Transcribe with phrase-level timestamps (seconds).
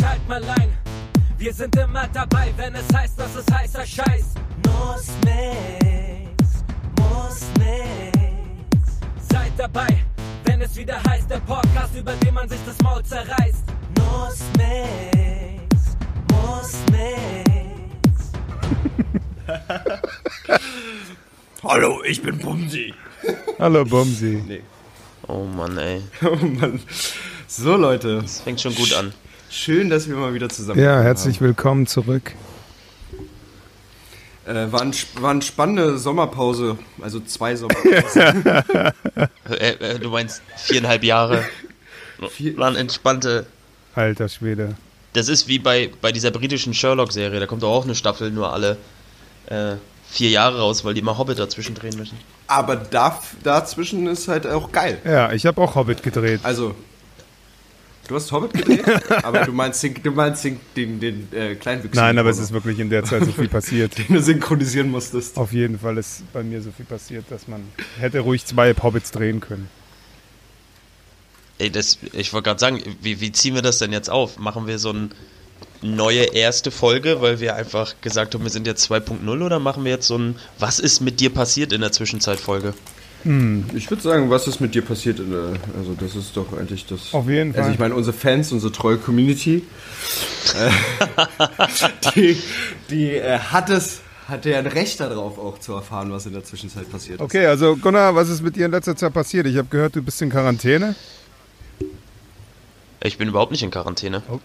[0.00, 0.68] schalt mal ein.
[1.38, 4.24] Wir sind immer dabei, wenn es heißt, dass es heißer Scheiß.
[4.66, 6.64] Muss nix,
[6.98, 8.98] muss nix.
[9.30, 9.88] Seid dabei,
[10.44, 13.64] wenn es wieder heißt, der Podcast, über den man sich das Maul zerreißt.
[13.98, 15.96] Muss nix,
[16.30, 18.32] muss nix.
[21.62, 22.94] Hallo, ich bin Bumsi.
[23.58, 24.42] Hallo Bumsi.
[24.46, 24.62] Nee.
[25.26, 26.02] Oh Mann, ey.
[26.22, 26.80] Oh Mann.
[27.46, 28.20] So, Leute.
[28.22, 29.12] Das fängt schon gut an.
[29.50, 32.32] Schön, dass wir mal wieder zusammen Ja, herzlich willkommen zurück.
[34.46, 36.78] Äh, war, ein, war eine spannende Sommerpause.
[37.00, 38.44] Also zwei Sommerpausen.
[39.50, 41.42] Äh, äh, du meinst viereinhalb Jahre.
[42.30, 43.46] Vier- Waren entspannte.
[43.96, 44.76] Alter Schwede.
[45.12, 47.40] Das ist wie bei, bei dieser britischen Sherlock-Serie.
[47.40, 48.76] Da kommt doch auch eine Staffel nur alle
[49.46, 49.72] äh,
[50.08, 52.16] vier Jahre raus, weil die immer Hobbit dazwischen drehen müssen.
[52.46, 54.98] Aber da, dazwischen ist halt auch geil.
[55.04, 56.40] Ja, ich habe auch Hobbit gedreht.
[56.44, 56.76] Also,
[58.10, 58.84] du hast Hobbit gedreht,
[59.22, 61.96] aber du meinst den, du meinst den, den, den äh, Kleinwüchsigen.
[61.96, 63.96] Nein, aber es ist wirklich in der Zeit so viel passiert.
[63.96, 65.36] Den du synchronisieren musstest.
[65.36, 67.62] Auf jeden Fall ist bei mir so viel passiert, dass man
[67.98, 69.68] hätte ruhig zwei Hobbits drehen können.
[71.58, 74.38] Ey, das, ich wollte gerade sagen, wie, wie ziehen wir das denn jetzt auf?
[74.38, 75.10] Machen wir so eine
[75.82, 79.92] neue erste Folge, weil wir einfach gesagt haben, wir sind jetzt 2.0 oder machen wir
[79.92, 82.74] jetzt so ein Was ist mit dir passiert in der Zwischenzeit Folge?
[83.24, 85.20] Ich würde sagen, was ist mit dir passiert?
[85.20, 87.12] In der, also, das ist doch eigentlich das.
[87.12, 87.62] Auf jeden Fall.
[87.62, 89.62] Also, ich meine, unsere Fans, unsere treue Community,
[90.54, 90.70] äh,
[92.14, 92.42] die,
[92.88, 96.44] die äh, hat es, hatte ja ein Recht darauf, auch zu erfahren, was in der
[96.44, 97.24] Zwischenzeit passiert ist.
[97.24, 99.46] Okay, also Gunnar, was ist mit dir in letzter Zeit passiert?
[99.46, 100.94] Ich habe gehört, du bist in Quarantäne.
[103.02, 104.22] Ich bin überhaupt nicht in Quarantäne.
[104.30, 104.40] Oh.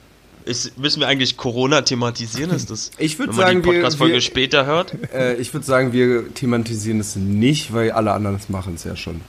[0.46, 2.52] Ist, müssen wir eigentlich Corona thematisieren?
[2.52, 4.94] Ist das, Ich würd wenn man sagen, die Podcast-Folge später hört?
[5.12, 8.96] Äh, ich würde sagen, wir thematisieren es nicht, weil alle anderen es machen es ja
[8.96, 9.22] schon.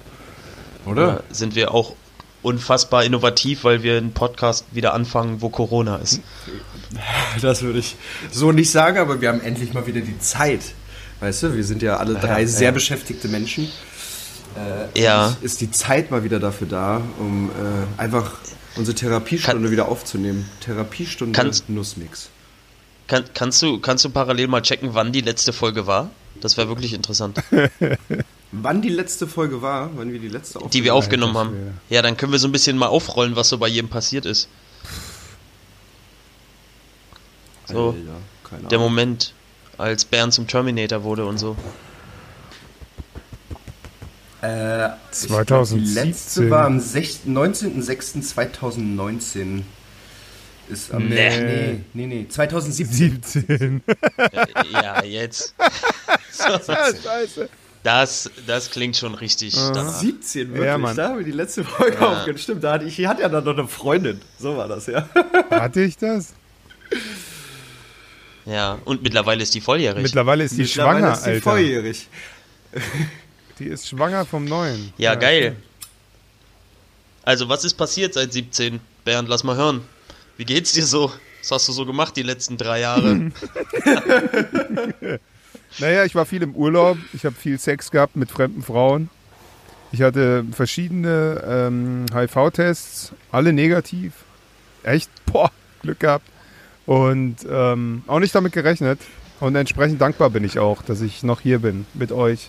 [0.84, 0.92] Oder?
[0.92, 1.94] Oder sind wir auch
[2.42, 6.20] unfassbar innovativ, weil wir einen Podcast wieder anfangen, wo Corona ist?
[7.42, 7.96] Das würde ich
[8.30, 10.60] so nicht sagen, aber wir haben endlich mal wieder die Zeit.
[11.20, 12.46] Weißt du, wir sind ja alle drei ja.
[12.46, 13.68] sehr beschäftigte Menschen.
[14.56, 15.36] Äh, Ja.
[15.42, 18.32] Ist die Zeit mal wieder dafür da, um äh, einfach
[18.76, 20.48] unsere Therapiestunde wieder aufzunehmen.
[20.60, 22.30] Therapiestunde Kannst- Nussmix.
[23.08, 26.10] Kann, kannst, du, kannst du parallel mal checken, wann die letzte Folge war?
[26.40, 27.38] Das wäre wirklich interessant.
[28.52, 31.78] Wann die letzte Folge war, wann wir die letzte Die wir aufgenommen haben.
[31.90, 34.48] Ja, dann können wir so ein bisschen mal aufrollen, was so bei jedem passiert ist.
[37.66, 37.98] So, Alter,
[38.48, 38.78] keine der.
[38.78, 39.34] Moment,
[39.78, 41.56] als Bern zum Terminator wurde und so.
[44.46, 45.84] Äh, 2017.
[45.84, 49.62] Die letzte war am 6 19.06.2019.
[50.68, 51.08] Ist am.
[51.08, 51.40] Nee.
[51.40, 53.22] nee, nee, nee 2017.
[53.22, 53.82] 17.
[54.72, 55.54] Ja, jetzt.
[56.36, 57.48] So, Scheiße.
[57.82, 59.98] das, das klingt schon richtig danach.
[59.98, 60.66] 17, wirklich.
[60.66, 60.94] Ja, Mann.
[60.94, 62.38] da haben wir die letzte Folge aufgenommen.
[62.38, 64.20] Stimmt, da hatte ich, ich hatte ja dann noch eine Freundin.
[64.38, 65.08] So war das, ja.
[65.50, 66.34] Hatte ich das?
[68.44, 70.02] Ja, und mittlerweile ist die volljährig.
[70.02, 71.42] Mittlerweile ist die Mittlerweile schwanger, ist sie Alter.
[71.42, 72.06] volljährig.
[73.58, 74.92] Die ist schwanger vom Neuen.
[74.98, 75.56] Ja, geil.
[77.22, 78.80] Also, was ist passiert seit 17?
[79.04, 79.82] Bernd, lass mal hören.
[80.36, 81.12] Wie geht's dir so?
[81.40, 83.30] Was hast du so gemacht die letzten drei Jahre?
[85.78, 86.96] Naja, ich war viel im Urlaub.
[87.12, 89.10] Ich habe viel Sex gehabt mit fremden Frauen.
[89.92, 94.12] Ich hatte verschiedene ähm, HIV-Tests, alle negativ.
[94.82, 95.50] Echt, boah,
[95.82, 96.26] Glück gehabt.
[96.86, 99.00] Und ähm, auch nicht damit gerechnet.
[99.40, 102.48] Und entsprechend dankbar bin ich auch, dass ich noch hier bin mit euch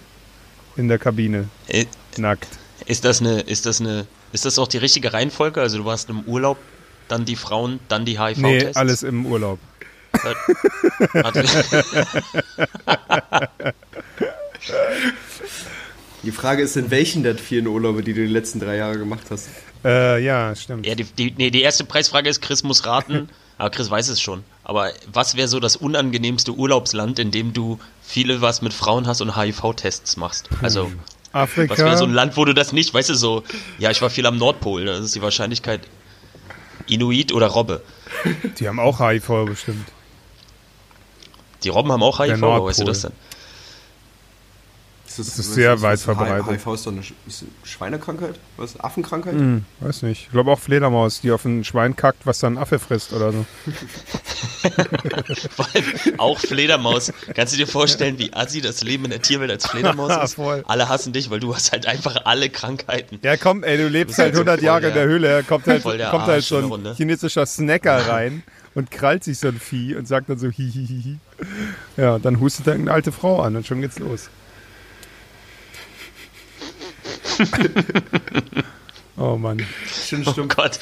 [0.78, 1.86] in der Kabine, Äh,
[2.18, 2.48] nackt.
[2.86, 5.60] ist das eine, ist das eine, ist das auch die richtige Reihenfolge?
[5.62, 6.58] Also, du warst im Urlaub,
[7.08, 8.78] dann die Frauen, dann die Nee, HIV-Tests?
[8.78, 9.60] alles im Urlaub.
[16.28, 19.28] Die Frage ist, in welchen der vielen Urlaube, die du die letzten drei Jahre gemacht
[19.30, 19.48] hast?
[19.86, 20.86] Äh, ja, stimmt.
[20.86, 24.20] Ja, die, die, nee, die erste Preisfrage ist, Chris muss raten, aber Chris weiß es
[24.20, 24.44] schon.
[24.66, 29.22] Aber was wäre so das unangenehmste Urlaubsland, in dem du viele was mit Frauen hast
[29.22, 30.50] und HIV-Tests machst?
[30.62, 30.92] Also,
[31.32, 31.72] Afrika.
[31.72, 33.44] was wäre so ein Land, wo du das nicht, weißt du, so,
[33.80, 35.80] ja, ich war viel am Nordpol, das ist die Wahrscheinlichkeit
[36.88, 37.82] Inuit oder Robbe.
[38.60, 39.88] Die haben auch HIV bestimmt.
[41.64, 42.70] Die Robben haben auch HIV, Nordpol.
[42.70, 43.14] weißt du das denn?
[45.20, 46.48] Ist das, ist sehr weit was- verbreitet.
[46.48, 48.36] HIV ist doch eine ist eine Schweinekrankheit?
[48.58, 48.80] Was?
[48.80, 49.34] Affenkrankheit?
[49.34, 50.24] Hm, weiß nicht.
[50.26, 53.46] Ich glaube auch Fledermaus, die auf ein Schwein kackt, was dann Affe frisst oder so.
[55.56, 55.86] Vor allem
[56.20, 57.12] auch Fledermaus.
[57.36, 60.36] Kannst du dir vorstellen, wie assi das Leben in der Tierwelt als Fledermaus ist?
[60.36, 60.64] Voll.
[60.68, 63.20] Alle hassen dich, weil du hast halt einfach alle Krankheiten.
[63.24, 65.04] Ja, komm, ey, du lebst Du halt bist halt 100 so Jahre voll in der
[65.06, 66.94] der- Höhle, kommt halt, voll der kommt halt so in ein der Runde.
[66.96, 68.44] chinesischer Snacker rein
[68.76, 71.18] und krallt sich so ein Vieh und sagt dann so hihihihi.
[71.98, 74.30] Ja, dann hustet er irgendeine alte Frau an und schon geht's los.
[79.18, 79.62] oh Mann.
[80.06, 80.56] Stimmt, Oh stimmt.
[80.56, 80.80] Gott.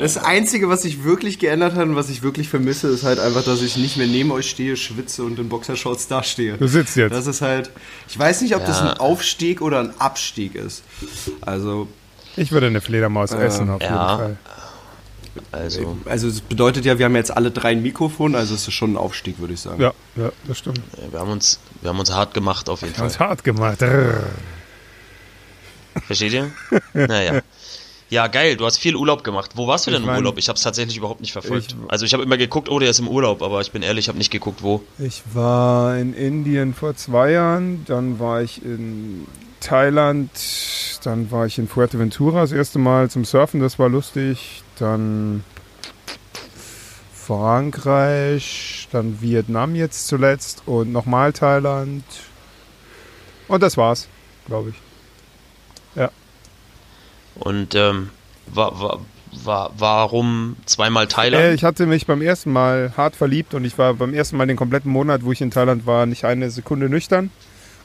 [0.00, 3.44] Das Einzige, was sich wirklich geändert hat und was ich wirklich vermisse, ist halt einfach,
[3.44, 6.56] dass ich nicht mehr neben euch stehe, schwitze und in Boxershorts dastehe.
[6.58, 7.12] Du sitzt jetzt.
[7.12, 7.70] Das ist halt.
[8.08, 8.90] Ich weiß nicht, ob das Ja.
[8.90, 10.82] ein Aufstieg oder ein Abstieg ist.
[11.40, 11.86] Also,
[12.36, 14.16] Ich würde eine Fledermaus essen, auf jeden Ja.
[14.18, 14.36] Fall.
[15.52, 18.74] Also, also es bedeutet ja, wir haben jetzt alle drei ein Mikrofon, also es ist
[18.74, 19.80] schon ein Aufstieg, würde ich sagen.
[19.82, 20.78] Ja, ja, das stimmt.
[20.78, 23.04] äh, wir haben uns, wir haben uns hart gemacht auf jeden Fall.
[23.04, 23.82] Ganz hart gemacht.
[23.82, 24.24] Rrr.
[26.06, 26.50] Versteht ihr?
[26.94, 27.40] Naja.
[28.08, 29.52] Ja, geil, du hast viel Urlaub gemacht.
[29.56, 30.38] Wo warst du denn Ich im mein- Urlaub?
[30.38, 31.72] Ich habe es tatsächlich überhaupt nicht verfolgt.
[31.72, 34.04] Ich- also ich habe immer geguckt, oh, der ist im Urlaub, aber ich bin ehrlich,
[34.04, 34.82] ich habe nicht geguckt, wo.
[34.98, 39.26] Ich war in Indien vor zwei Jahren, dann war ich in
[39.60, 40.30] Thailand,
[41.02, 44.62] dann war ich in Fuerteventura das erste Mal zum Surfen, das war lustig.
[44.78, 45.42] Dann
[47.12, 52.04] Frankreich, dann Vietnam jetzt zuletzt und nochmal Thailand.
[53.48, 54.06] Und das war's,
[54.46, 54.76] glaube ich.
[57.38, 58.08] Und ähm,
[58.46, 58.98] wa, wa,
[59.44, 61.54] wa, warum zweimal Äh, Thailand?
[61.54, 64.56] ich hatte mich beim ersten Mal hart verliebt und ich war beim ersten Mal den
[64.56, 67.30] kompletten Monat, wo ich in Thailand war, nicht eine Sekunde nüchtern.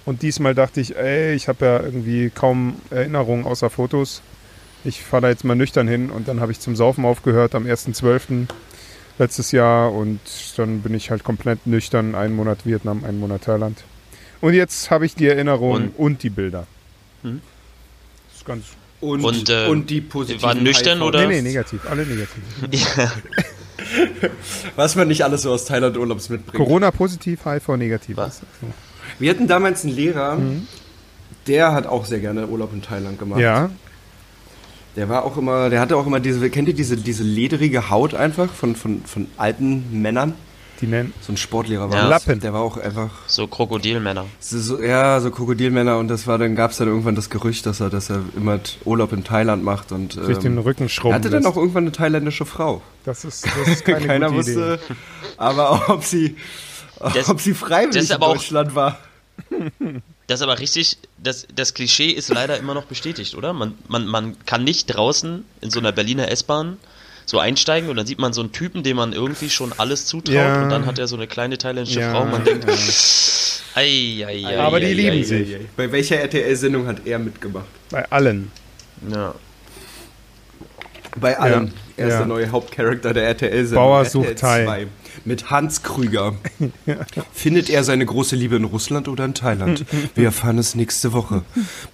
[0.06, 4.22] Und diesmal dachte ich, ey, ich habe ja irgendwie kaum Erinnerungen außer Fotos.
[4.84, 7.66] Ich fahre da jetzt mal nüchtern hin und dann habe ich zum Saufen aufgehört am
[7.66, 8.48] 1.12.
[9.20, 10.20] letztes Jahr und
[10.58, 13.84] dann bin ich halt komplett nüchtern, einen Monat Vietnam, einen Monat Thailand.
[14.40, 16.66] Und jetzt habe ich die Erinnerungen Und- und, die Bilder.
[17.22, 17.42] Hm?
[18.42, 18.66] Ist ganz.
[19.02, 21.82] Und, Und, äh, und die positiven war nüchtern HIV oder- Nee, nee, negativ.
[21.90, 22.42] Alle negativ.
[24.76, 26.56] Was man nicht alles so aus Thailand-Urlaubs mitbringt.
[26.58, 28.18] Corona positiv, HIV negativ.
[28.18, 28.42] Was?
[29.20, 30.68] Wir hatten damals einen Lehrer, Mhm.
[31.48, 33.40] der hat auch sehr gerne Urlaub in Thailand gemacht.
[33.40, 33.70] Ja,
[34.96, 38.14] Der war auch immer, der hatte auch immer diese, kennt ihr diese, diese lederige Haut
[38.14, 40.34] einfach von, von, von alten Männern?
[40.82, 41.14] Die nennen.
[41.22, 42.10] So ein Sportlehrer war Ja.
[42.10, 42.26] das.
[42.26, 42.40] Lappen.
[42.42, 44.26] Der war auch einfach, So Krokodilmänner.
[44.40, 47.66] so, so, ja, so Krokodilmänner und das war, dann gab es dann irgendwann das Gerücht,
[47.66, 50.90] dass er, dass er immer Urlaub in Thailand macht und sich den ähm, Rücken er
[50.90, 51.54] schrubben hatte dann lässt.
[51.54, 52.82] auch irgendwann eine thailändische Frau.
[53.06, 54.96] Das ist, das ist keine Keiner gute wusste, Idee.
[55.38, 56.36] aber auch, ob sie,
[57.14, 58.98] Das- ob sie freiwillig das ist in aber auch- Deutschland war.
[60.28, 63.52] Das ist aber richtig, das, das Klischee ist leider immer noch bestätigt, oder?
[63.52, 66.78] Man, man, man kann nicht draußen in so einer Berliner S-Bahn
[67.26, 70.34] so einsteigen und dann sieht man so einen Typen, dem man irgendwie schon alles zutraut
[70.36, 70.64] Ja.
[70.64, 72.74] und dann hat er so eine kleine thailändische Ja, Frau und man denkt, ja.
[73.76, 75.58] ei, ei, ei, Aber die ei, lieben ei, sich.
[75.78, 77.66] Bei welcher RTL-Sendung hat er mitgemacht?
[77.90, 78.52] Bei allen.
[79.12, 79.34] Ja.
[81.20, 81.74] Bei allen.
[81.98, 82.18] Er ist ja.
[82.20, 83.84] der neue Hauptcharakter der RTL-Sendung.
[83.84, 84.64] Bauer sucht Thai.
[84.64, 84.88] 2.
[85.26, 86.36] Mit Hans Krüger.
[87.34, 89.86] Findet er seine große Liebe in Russland oder in Thailand?
[90.16, 91.44] Wir erfahren es nächste Woche.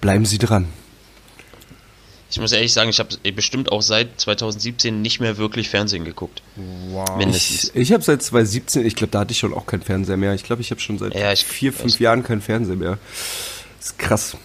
[0.00, 0.68] Bleiben Sie dran.
[2.30, 6.42] Ich muss ehrlich sagen, ich habe bestimmt auch seit 2017 nicht mehr wirklich Fernsehen geguckt.
[6.90, 7.16] Wow.
[7.16, 7.70] Mindestens.
[7.70, 10.34] Ich, ich habe seit 2017, ich glaube, da hatte ich schon auch keinen Fernseher mehr.
[10.34, 12.98] Ich glaube, ich habe schon seit Ja, ich- vier, fünf Jahren keinen Fernseher mehr.
[13.78, 14.36] Das ist krass.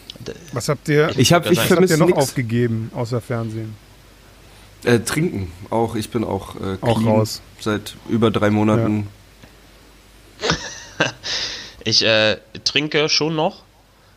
[0.53, 2.21] Was habt ihr, Ich habe ich Was was habt ihr vermisse noch nichts.
[2.21, 3.75] aufgegeben außer Fernsehen?
[4.85, 5.95] Äh, trinken auch.
[5.95, 7.41] Ich bin auch, äh, Auch raus.
[7.59, 9.07] seit über drei Monaten.
[11.85, 13.63] Ich äh, trinke schon noch,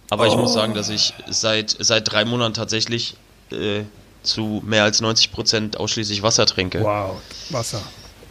[0.08, 3.16] aber ich muss sagen, dass ich seit, seit drei Monaten tatsächlich
[3.50, 3.82] äh,
[4.22, 6.80] zu mehr als 90 Prozent ausschließlich Wasser trinke.
[6.82, 7.20] Wow,
[7.50, 7.82] Wasser.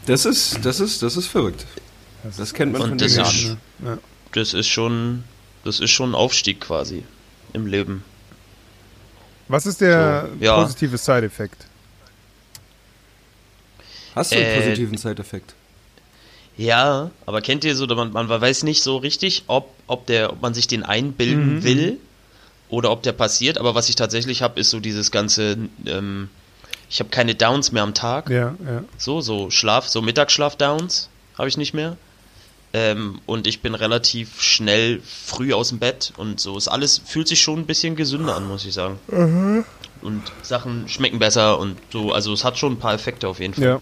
[0.07, 1.65] Das ist, das ist, das ist verrückt.
[2.37, 3.57] Das kennt man Und von das den ist- Jahren.
[3.83, 3.97] Ja.
[4.33, 5.23] Das ist schon,
[5.63, 7.03] das ist schon ein Aufstieg quasi
[7.53, 8.03] im Leben.
[9.47, 10.55] Was ist der So, ja.
[10.61, 11.67] positive Side-Effekt?
[14.15, 15.53] Hast du einen Äh, positiven Side-Effekt?
[16.57, 20.41] Ja, aber kennt ihr so, man, man weiß nicht so richtig, ob, ob, der, ob
[20.41, 21.63] man sich den einbilden Mhm.
[21.63, 21.97] will
[22.75, 23.57] oder ob der passiert.
[23.57, 26.29] Aber was ich tatsächlich habe, ist so dieses ganze, ähm,
[26.89, 28.29] ich habe keine Downs mehr am Tag.
[28.29, 28.83] Ja, ja.
[28.97, 31.95] So, so Schlaf, so Mittagsschlaf-Downs habe ich nicht mehr.
[32.73, 37.29] Ähm, und ich bin relativ schnell früh aus dem Bett und so ist alles, fühlt
[37.29, 38.99] sich schon ein bisschen gesünder an, muss ich sagen.
[40.01, 43.53] Und Sachen schmecken besser und so, also es hat schon ein paar Effekte auf jeden
[43.53, 43.63] Fall.
[43.63, 43.81] ja.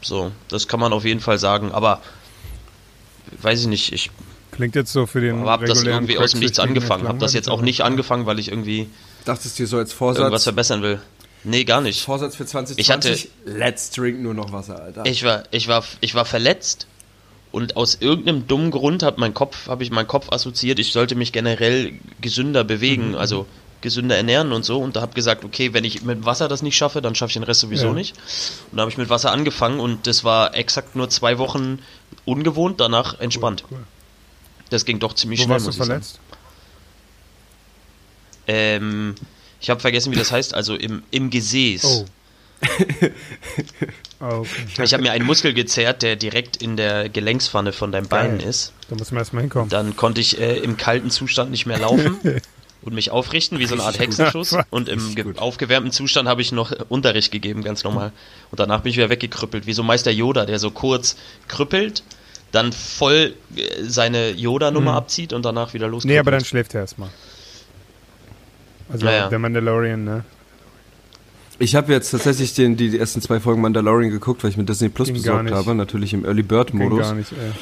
[0.00, 2.00] So, das kann man auf jeden Fall sagen, aber
[3.42, 4.10] weiß ich nicht, ich
[4.56, 7.32] Klingt jetzt so für den habe das regulären irgendwie aus dem Nichts angefangen, habe das
[7.34, 8.88] jetzt auch nicht angefangen, weil ich irgendwie
[9.24, 11.00] Dachtest du dir so als irgendwas Vorsatz, verbessern will.
[11.44, 12.02] Nee, gar nicht.
[12.02, 12.78] Vorsatz für 2020?
[12.78, 15.04] Ich hatte- Let's drink nur noch Wasser, Alter.
[15.06, 16.86] Ich war, ich war, ich war verletzt
[17.52, 21.14] und aus irgendeinem dummen Grund hat mein Kopf, habe ich meinen Kopf assoziiert, ich sollte
[21.14, 23.14] mich generell gesünder bewegen, Mhm.
[23.16, 23.46] also
[23.82, 24.78] gesünder ernähren und so.
[24.80, 27.34] Und da habe gesagt, okay, wenn ich mit Wasser das nicht schaffe, dann schaffe ich
[27.34, 27.92] den Rest sowieso Ja.
[27.92, 28.16] nicht.
[28.72, 31.78] Und da habe ich mit Wasser angefangen und das war exakt nur zwei Wochen
[32.24, 33.64] ungewohnt, danach entspannt.
[33.70, 33.78] Cool.
[34.70, 36.20] Das ging doch ziemlich Wo schnell, warst du muss ich verletzt?
[38.46, 39.14] Ähm,
[39.60, 41.84] ich habe vergessen, wie das heißt, also im, im Gesäß.
[41.84, 42.04] Oh.
[44.18, 44.50] Ah, okay.
[44.82, 48.48] Ich habe mir einen Muskel gezerrt, der direkt in der Gelenkspanne von deinem Bein Geil.
[48.48, 48.72] ist.
[48.88, 49.68] Da muss man erstmal hinkommen.
[49.68, 52.16] Dann konnte ich äh, im kalten Zustand nicht mehr laufen.
[52.82, 54.56] und mich aufrichten, wie so eine Art Hexenschuss.
[54.70, 58.10] Und im ge- aufgewärmten Zustand habe ich noch Unterricht gegeben, ganz normal.
[58.50, 62.02] Und danach bin ich wieder weggekrüppelt, wie so Meister Yoda, der so kurz krüppelt,
[62.52, 66.14] dann voll äh, seine Yoda-Nummer abzieht und danach wieder loskrüppelt.
[66.14, 67.10] Nee, aber dann schläft er erstmal.
[68.88, 69.28] Also Ja, ja.
[69.28, 70.24] der Mandalorian, ne?
[71.58, 74.68] Ich habe jetzt tatsächlich den, die, die ersten zwei Folgen Mandalorian geguckt, weil ich mit
[74.68, 77.00] Disney Plus Ging besorgt habe, natürlich im Early Bird Ging Modus.
[77.00, 77.52] gar nicht, ey.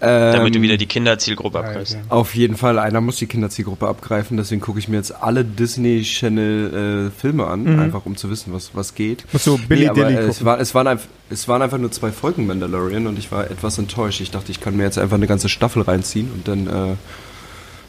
[0.00, 1.92] Damit du Ähm, wieder die Kinderzielgruppe abgreifst.
[1.94, 2.00] ja.
[2.08, 6.02] Auf jeden Fall, einer muss die Kinderzielgruppe abgreifen, deswegen gucke ich mir jetzt alle Disney
[6.02, 7.78] Channel äh, Filme an, Mhm.
[7.80, 9.24] einfach um zu wissen, was, was geht.
[9.32, 11.78] Musst du Billy Nee, aber, Dilly äh, es, war, es, waren einfach, es waren einfach
[11.78, 14.20] nur zwei Folgen Mandalorian und ich war etwas enttäuscht.
[14.22, 16.96] Ich dachte, ich kann mir jetzt einfach eine ganze Staffel reinziehen und dann äh,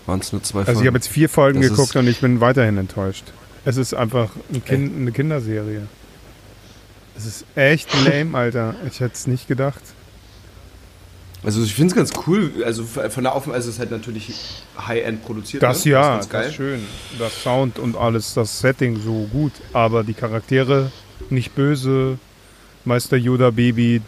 [0.05, 0.87] waren es nur zwei Also ich Folgen.
[0.87, 3.23] habe jetzt vier Folgen Das geguckt und ich bin weiterhin enttäuscht.
[3.63, 5.83] Es ist einfach ein kind, eine Kinderserie.
[7.15, 8.75] Es ist echt lame, Alter.
[8.87, 9.81] Ich hätte es nicht gedacht.
[11.43, 14.31] Also ich finde es ganz cool, also von der Aufnahme, also es ist halt natürlich
[14.77, 15.63] High-End produziert.
[15.63, 15.91] Das ne?
[15.91, 16.81] ja, ist das ganz ist schön.
[17.17, 19.53] Das Sound und alles, das Setting so gut.
[19.73, 20.91] Aber die Charaktere
[21.29, 22.19] nicht böse.
[22.85, 24.01] Meister Yoda Baby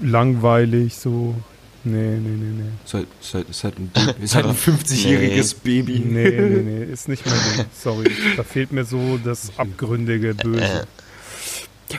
[0.00, 1.34] langweilig, so.
[1.82, 2.70] Nee, nee, nee, nee.
[2.84, 3.90] Ist halt, ist halt, ist halt ein,
[4.22, 6.00] ist halt ein 50-jähriges Baby.
[6.00, 7.66] Nee, nee, nee, ist nicht mein Ding.
[7.72, 8.10] Sorry.
[8.36, 10.86] Da fehlt mir so das abgründige Böse.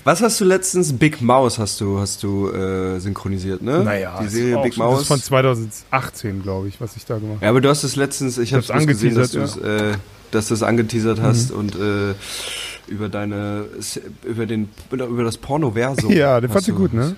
[0.03, 0.93] Was hast du letztens?
[0.93, 3.83] Big Mouse hast du, hast du äh, synchronisiert, ne?
[4.21, 5.01] die ist Serie Big schon- Das Mouse.
[5.01, 7.45] ist von 2018, glaube ich, was ich da gemacht habe.
[7.45, 9.93] ja, aber du hast es letztens, ich habe hab's es gesehen, dass du äh,
[10.31, 11.57] dass du es angeteasert hast Mhm.
[11.59, 12.13] und äh,
[12.87, 13.65] über deine,
[14.23, 16.11] über den, über das Pornoversum.
[16.13, 17.15] Ja, den hast fandst du gut, ne?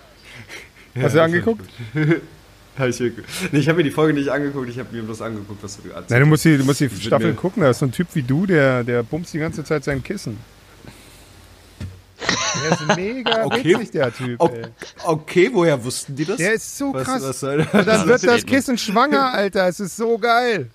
[0.96, 1.64] Ja, Hast du angeguckt?
[2.78, 3.12] Hab ich, nee,
[3.60, 6.10] ich habe mir die Folge nicht angeguckt, ich habe mir bloß angeguckt, was du erzählt
[6.10, 7.62] Nein, du musst die, du musst die Staffel gucken.
[7.62, 10.38] Da ist so ein Typ wie du, der, der bumst die ganze Zeit sein Kissen.
[12.64, 13.74] Der ist mega Okay.
[13.76, 14.42] witzig, der Typ.
[14.42, 14.66] Ey.
[15.04, 16.38] Okay, woher wussten die das?
[16.38, 17.24] Der ist so was, krass.
[17.24, 19.68] was soll Und dann wird das geht Kissen schwanger, Alter.
[19.68, 20.70] Es ist so geil.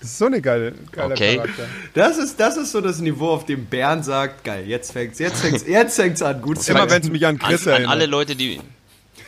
[0.00, 1.36] Das ist so eine geile, geile Okay.
[1.36, 1.62] Charakter.
[1.94, 5.40] Das ist, das ist so das Niveau, auf dem Bernd sagt, geil, jetzt fängt's, jetzt
[5.40, 7.90] fängt's, jetzt fängt's an, gut zu Immer wenn es mich an An, Chris an erinnert.
[7.90, 8.60] alle Leute, die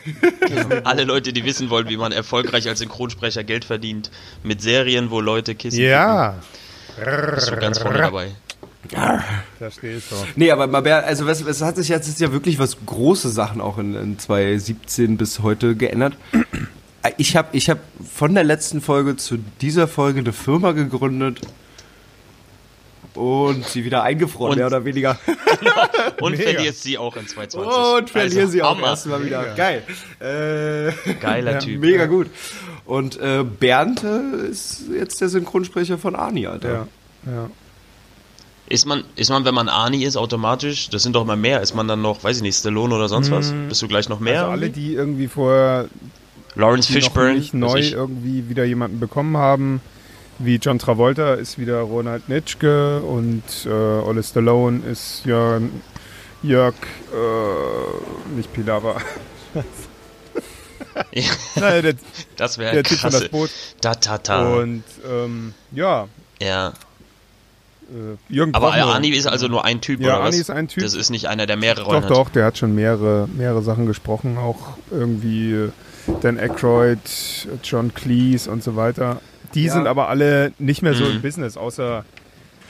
[0.85, 4.11] alle Leute, die wissen wollen, wie man erfolgreich als Synchronsprecher Geld verdient
[4.43, 6.35] mit Serien, wo Leute Kissen ja,
[6.97, 8.28] ficken, bist du ganz vorne dabei.
[8.93, 10.16] Da stehst du.
[10.37, 13.28] Nee, aber mal Bernd, also was, es hat sich jetzt ist ja wirklich was große
[13.31, 16.14] Sachen auch in, in 2017 bis heute geändert.
[17.19, 17.78] Ich habe ich hab
[18.12, 21.40] von der letzten Folge zu dieser Folge eine Firma gegründet
[23.14, 25.19] und sie wieder eingefroren, Und- mehr oder weniger.
[26.21, 26.50] Und Mega.
[26.50, 27.99] verlierst sie auch in 2020.
[27.99, 28.88] Und verlieren Also, sie auch Hammer.
[28.88, 29.40] erstmal wieder.
[29.43, 29.55] Mega.
[29.55, 29.83] Geil.
[30.21, 31.81] Äh, Geiler Ja, Typ.
[31.81, 32.28] mega gut.
[32.85, 36.87] Und äh, Bernd äh, ist jetzt der Synchronsprecher von Arnie, Alter.
[37.26, 37.50] Ja, ja.
[38.68, 41.75] Ist man, ist man, wenn man Arnie ist, automatisch, das sind doch mal mehr, ist
[41.75, 43.54] man dann noch, weiß ich nicht, Stallone oder sonst was?
[43.68, 44.40] Bist du gleich noch mehr?
[44.40, 45.87] Also alle, die irgendwie vorher
[46.56, 49.80] Lawrence Fishburne, neu irgendwie wieder jemanden bekommen haben,
[50.38, 55.61] wie John Travolta ist wieder Ronald Nitschke und äh, Ole Stallone ist ja
[56.42, 56.75] Jörg,
[57.12, 58.96] äh, nicht Pilawa.
[61.12, 61.25] Ja,
[61.56, 61.94] Nein, der,
[62.37, 63.20] das wäre der Typ von krass.
[63.20, 63.50] das Boot.
[63.80, 64.54] Da, ta, ta.
[64.56, 66.08] Und ähm, ja,
[66.40, 66.73] Ja.
[67.90, 68.95] Äh, Jürgen Aber Prochnow.
[68.95, 70.26] Arnie ist also nur ein Typ, Ja, oder was?
[70.26, 70.83] Arnie ist ein Typ.
[70.83, 72.11] Das ist nicht einer, der mehrere Doch, Rollen hat.
[72.11, 75.71] doch, der hat schon mehrere, mehrere Sachen gesprochen, auch irgendwie äh,
[76.21, 76.99] Dan Aykroyd,
[77.64, 79.21] John Cleese und so weiter.
[79.55, 79.73] Die Ja.
[79.73, 81.11] sind aber alle nicht mehr so Mhm.
[81.16, 82.05] im Business, außer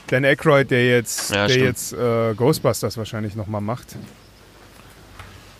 [0.07, 1.65] Dan Aykroyd, der jetzt, Ja, der stimmt.
[1.65, 3.95] jetzt äh, Ghostbusters wahrscheinlich nochmal macht.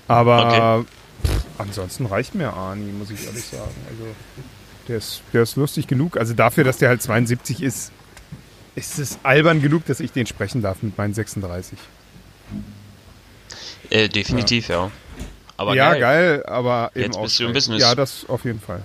[0.08, 0.86] Aber
[1.26, 3.72] pff, ansonsten reicht mir Arnie, muss ich ehrlich sagen.
[3.90, 4.04] Also
[4.88, 6.18] der ist, der ist lustig genug.
[6.18, 7.92] Also dafür, dass der halt 72 ist,
[8.78, 11.78] ist es albern genug, dass ich den sprechen darf mit meinen 36.
[13.90, 14.92] Äh, definitiv, ja.
[15.56, 16.00] Aber ja, geil.
[16.02, 17.54] geil, aber eben Jetzt auch bist du im.
[17.54, 17.82] Business.
[17.82, 18.84] Ja, das auf jeden Fall.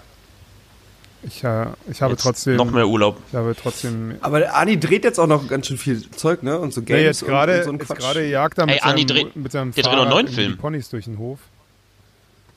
[1.25, 3.19] Ich, äh, ich habe Jetzt trotzdem, Noch mehr Urlaub.
[3.29, 4.17] ich habe trotzdem.
[4.23, 6.59] Aber der Arnie dreht jetzt auch noch ganz schön viel Zeug, ne?
[6.59, 8.81] Und so Ja, Games jetzt und, gerade, und so jetzt gerade jagt er mit Ey,
[8.83, 10.57] seinem, dreht- mit seinem der dreht noch neuen Film.
[10.57, 11.39] Ponys durch den Hof.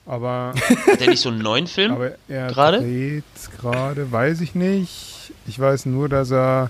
[0.08, 0.54] Aber,
[0.88, 1.92] Hat der nicht so einen neuen Film?
[1.92, 2.80] aber er Gerade?
[2.80, 3.24] dreht
[3.60, 5.32] gerade, weiß ich nicht.
[5.48, 6.70] Ich weiß nur, dass er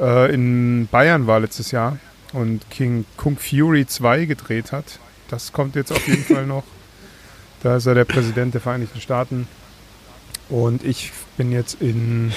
[0.00, 1.98] äh, in Bayern war letztes Jahr
[2.32, 4.98] und King Kung Fury 2 gedreht hat.
[5.28, 6.64] Das kommt jetzt auf jeden Fall noch.
[7.62, 9.48] Da ist er der Präsident der Vereinigten Staaten.
[10.48, 12.32] Und ich bin jetzt in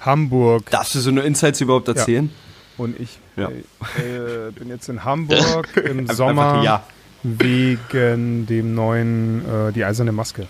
[0.00, 2.30] Hamburg Darfst du so eine Insights überhaupt erzählen?
[2.76, 3.48] und ich Ja.
[3.98, 6.82] äh, äh, bin jetzt in Hamburg im Sommer ja.
[7.22, 10.46] wegen dem neuen äh, Die Eiserne Maske.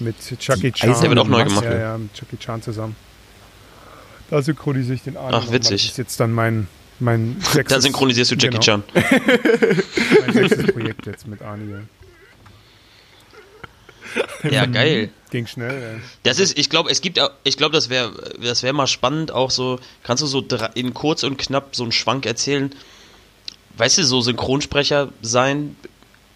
[0.00, 0.90] Mit Chucky Chan.
[0.90, 1.64] Eiserne Der wird auch neu gemacht.
[1.64, 2.96] Ja, ja, mit Chucky Chan zusammen.
[4.30, 5.82] Da synchronisiere ich den Arnie Ach, witzig.
[5.82, 6.68] Das ist jetzt dann mein,
[7.00, 8.82] mein sechstes, Dann synchronisierst du Jackie genau, Chan.
[10.20, 11.74] mein sechstes Projekt jetzt mit Arnie.
[14.48, 15.10] Ja, geil.
[15.30, 16.00] Ging schnell, ey.
[16.24, 19.50] Das ist, ich glaube, es gibt, ich glaube, das wäre, das wäre mal spannend, auch
[19.50, 20.44] so, kannst du so
[20.74, 22.74] in kurz und knapp so einen Schwank erzählen,
[23.76, 25.76] weißt du, so Synchronsprecher sein,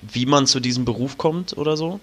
[0.02, 2.00] wie man zu diesem Beruf kommt oder so?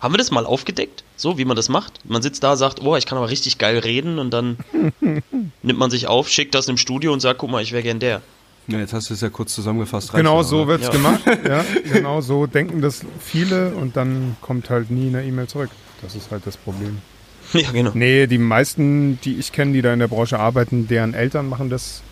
[0.00, 2.00] Haben wir das mal aufgedeckt, so wie man das macht?
[2.08, 4.58] Man sitzt da, sagt, oh, ich kann aber richtig geil reden und dann
[5.00, 7.98] nimmt man sich auf, schickt das im Studio und sagt, guck mal, ich wäre gern
[7.98, 8.22] der.
[8.68, 10.12] Ja, jetzt hast du es ja kurz zusammengefasst.
[10.12, 10.92] Genau so aber- wird's Ja.
[10.92, 11.20] gemacht.
[11.48, 15.70] Ja, genau so denken das viele und dann kommt halt nie eine E-Mail zurück.
[16.02, 16.98] Das ist halt das Problem.
[17.54, 17.92] Ja, genau.
[17.94, 21.70] Nee, die meisten, die ich kenne, die da in der Branche arbeiten, deren Eltern machen
[21.70, 22.02] das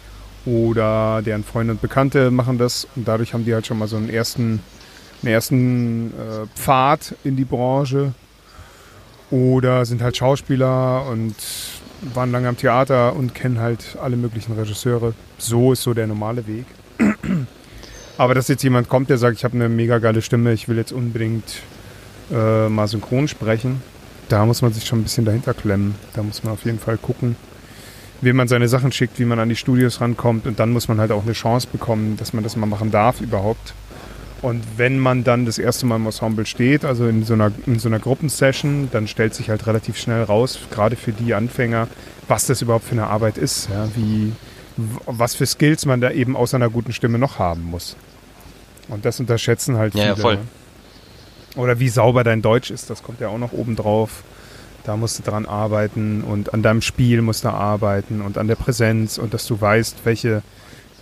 [0.46, 3.96] oder deren Freunde und Bekannte machen das und dadurch haben die halt schon mal so
[3.96, 4.60] einen ersten,
[5.26, 8.14] einen ersten äh, Pfad in die Branche
[9.30, 11.35] oder sind halt Schauspieler und
[12.14, 15.14] waren lange am Theater und kennen halt alle möglichen Regisseure.
[15.38, 16.66] So ist so der normale Weg.
[18.18, 20.76] Aber dass jetzt jemand kommt, der sagt, ich habe eine mega geile Stimme, ich will
[20.76, 21.62] jetzt unbedingt
[22.33, 23.83] äh, mal synchron sprechen,
[24.28, 25.95] da muss man sich schon ein bisschen dahinter klemmen.
[26.14, 27.37] Da muss man auf jeden Fall gucken,
[28.21, 30.47] wie man seine Sachen schickt, wie man an die Studios rankommt.
[30.47, 33.21] Und dann muss man halt auch eine Chance bekommen, dass man das mal machen darf
[33.21, 33.75] überhaupt.
[34.42, 37.78] Und wenn man dann das erste Mal im Ensemble steht, also in so einer, in
[37.78, 41.88] so einer Gruppensession, dann stellt sich halt relativ schnell raus, gerade für die Anfänger,
[42.28, 43.68] was das überhaupt für eine Arbeit ist.
[43.70, 44.32] Ja, wie,
[45.06, 47.96] was für Skills man da eben außer einer guten Stimme noch haben muss.
[48.88, 50.08] Und das unterschätzen halt Ja, viele.
[50.10, 50.38] ja, voll.
[51.56, 54.22] Oder wie sauber dein Deutsch ist, das kommt ja auch noch oben drauf.
[54.84, 58.54] Da musst du dran arbeiten und an deinem Spiel musst du arbeiten und an der
[58.54, 60.42] Präsenz und dass du weißt, welche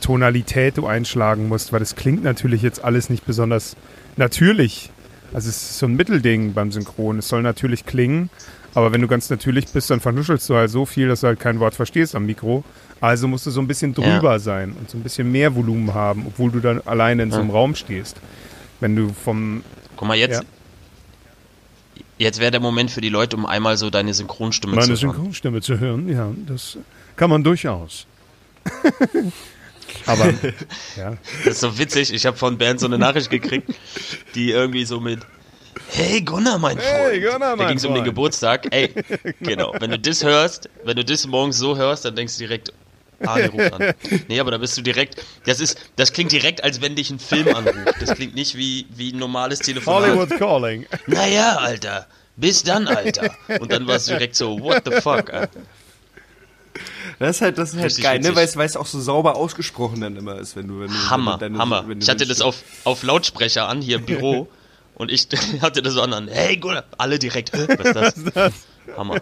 [0.04, 3.74] Tonalität du einschlagen musst, weil das klingt natürlich jetzt alles nicht besonders
[4.16, 4.90] natürlich.
[5.32, 7.18] Also es ist so ein Mittelding beim Synchron.
[7.18, 8.28] Es soll natürlich klingen,
[8.74, 11.40] aber wenn du ganz natürlich bist, dann vernuschelst du halt so viel, dass du halt
[11.40, 12.62] kein Wort verstehst am Mikro.
[13.00, 14.14] Also musst du so ein bisschen Ja.
[14.18, 17.40] drüber sein und so ein bisschen mehr Volumen haben, obwohl du dann alleine in so
[17.40, 18.16] einem Raum stehst.
[18.80, 19.62] Wenn du vom
[19.96, 20.48] Guck mal, jetzt, Ja.
[22.18, 25.14] jetzt wäre der Moment für die Leute, um einmal so deine Synchronstimme meine zu hören.
[25.14, 26.76] Synchronstimme zu hören, ja, das
[27.16, 28.06] kann man durchaus.
[30.06, 30.26] Aber
[30.96, 32.12] ja, Das ist so witzig.
[32.12, 33.70] Ich habe von Bernd so eine Nachricht gekriegt,
[34.34, 35.20] die irgendwie so mit
[35.88, 36.88] Hey Gunnar, mein Freund.
[36.88, 38.04] Hey, Gunnar, da mein ging es um den.
[38.04, 38.66] Geburtstag.
[38.70, 38.92] Ey,
[39.40, 39.74] genau.
[39.78, 42.72] Wenn du das hörst, wenn du das morgens so hörst, dann denkst du direkt,
[43.24, 43.94] ah, der ruft an.
[44.28, 47.18] Nee, aber da bist du direkt, das ist, das klingt direkt, als wenn dich ein
[47.18, 48.00] Film anruft.
[48.00, 50.10] Das klingt nicht wie, wie ein normales Telefonat.
[50.10, 50.86] Hollywood Calling.
[51.06, 52.06] Naja, Alter.
[52.36, 53.30] Bis dann, Alter.
[53.60, 55.60] Und dann war es direkt so, what the fuck, Alter.
[57.18, 58.34] Das ist halt, das ist halt Richtig geil, ne?
[58.34, 61.10] weil es- weil es auch so sauber ausgesprochen dann immer ist, wenn du, wenn du
[61.10, 61.88] Hammer, wenn du deine- Hammer.
[61.88, 64.48] wenn du Ich hatte das auf, auf Lautsprecher an, hier im Büro.
[64.96, 65.28] und ich
[65.62, 66.28] hatte das so an, an.
[66.28, 66.84] Hey, Gunnar.
[66.98, 67.52] Alle direkt.
[67.56, 68.52] Hä, Was ist das?
[68.96, 69.20] Hammer.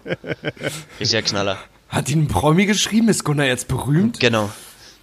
[1.00, 1.59] Richtiger Knaller.
[1.88, 3.09] Hat ihn ein Promi geschrieben?
[3.09, 4.18] Ist Gunnar jetzt berühmt?
[4.20, 4.50] Genau.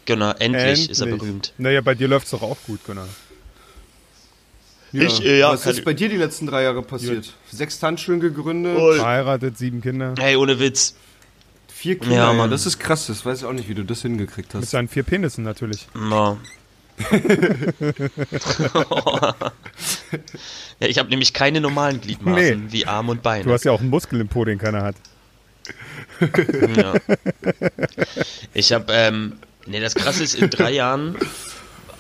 [0.06, 1.22] Genau, endlich, ist er Endlich.
[1.22, 1.54] berühmt.
[1.60, 3.08] Naja, bei dir läuft's doch auch gut, Gunnar.
[4.92, 5.04] Ja.
[5.04, 7.32] Ich, äh, ja, Was ist bei dir die letzten drei Jahre passiert?
[7.52, 10.16] Sechs Tanzschulen gegründet, Verheiratet, sieben Kinder.
[10.18, 10.96] Hey, ohne Witz.
[11.80, 12.16] Vier Kinder.
[12.16, 12.52] Ja, Mann.
[12.52, 14.72] Das ist krass, das weiß ich auch nicht, wie du das hingekriegt Mit hast.
[14.72, 15.88] seinen vier Penissen natürlich.
[15.96, 16.38] Ja.
[20.80, 22.72] ja, ich habe nämlich keine normalen Gliedmaßen Nee.
[22.72, 23.46] wie Arm und Beine.
[23.46, 24.96] Du hast ja auch einen Muskel im Po, den keiner hat.
[26.76, 26.94] Ja.
[28.54, 31.16] Ich habe, ähm, nee, das Krasse ist, in drei Jahren,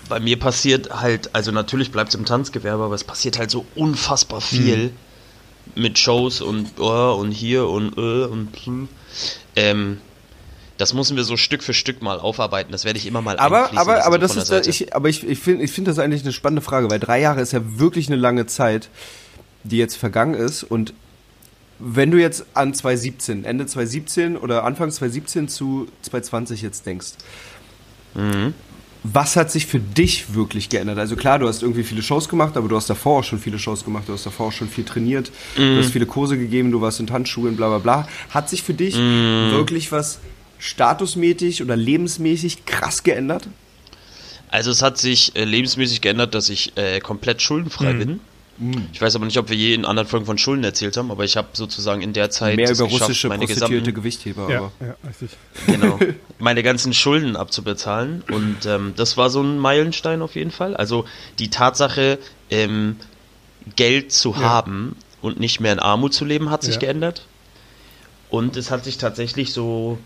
[0.10, 3.65] bei mir passiert halt, also natürlich bleibt es im Tanzgewerbe, aber es passiert halt so
[3.76, 4.92] unfassbar viel
[5.76, 8.88] mit Shows und oh, und hier und äh, und hm.
[9.56, 9.98] ähm,
[10.78, 12.72] das müssen wir so Stück für Stück mal aufarbeiten.
[12.72, 15.64] Das werde ich immer mal Aber, aber, aber das ist, ich, aber ich, ich finde,
[15.66, 18.46] ich finde das eigentlich eine spannende Frage, weil drei Jahre ist ja wirklich eine lange
[18.46, 18.90] Zeit,
[19.64, 20.94] die jetzt vergangen ist und
[21.80, 27.14] wenn du jetzt an 2017, Ende 2017 oder Anfang 2017 zu 2020 jetzt denkst,
[28.16, 28.54] Mhm.
[29.04, 30.98] Was hat sich für dich wirklich geändert?
[31.00, 33.58] Also klar, du hast irgendwie viele Shows gemacht, aber du hast davor auch schon viele
[33.58, 35.76] Shows gemacht, du hast davor auch schon viel trainiert, Mhm.
[35.76, 38.08] du hast viele Kurse gegeben, du warst in Tanzschulen, bla bla bla.
[38.32, 39.52] Hat sich für dich Mhm.
[39.52, 40.20] wirklich was
[40.60, 43.48] statusmäßig oder lebensmäßig krass geändert?
[44.52, 47.98] Also es hat sich äh, lebensmäßig geändert, dass ich äh, komplett schuldenfrei Mhm.
[48.00, 48.20] bin.
[48.91, 51.24] Ich weiß aber nicht, ob wir je in anderen Folgen von Schulden erzählt haben, aber
[51.24, 54.72] ich habe sozusagen in der Zeit Mehr über geschafft, russische meine gesamten, Gewichtheber, Ja, aber.
[54.86, 55.30] ja, richtig.
[55.65, 55.98] genau,
[56.39, 58.22] meine ganzen Schulden abzubezahlen.
[58.30, 60.76] Und ähm, das war so ein Meilenstein auf jeden Fall.
[60.76, 61.06] Also
[61.39, 62.19] die Tatsache,
[62.50, 62.98] ähm,
[63.76, 66.80] Geld zu haben und nicht mehr in Armut zu leben, hat sich Ja.
[66.82, 67.26] geändert.
[68.30, 69.98] Und es hat sich tatsächlich so.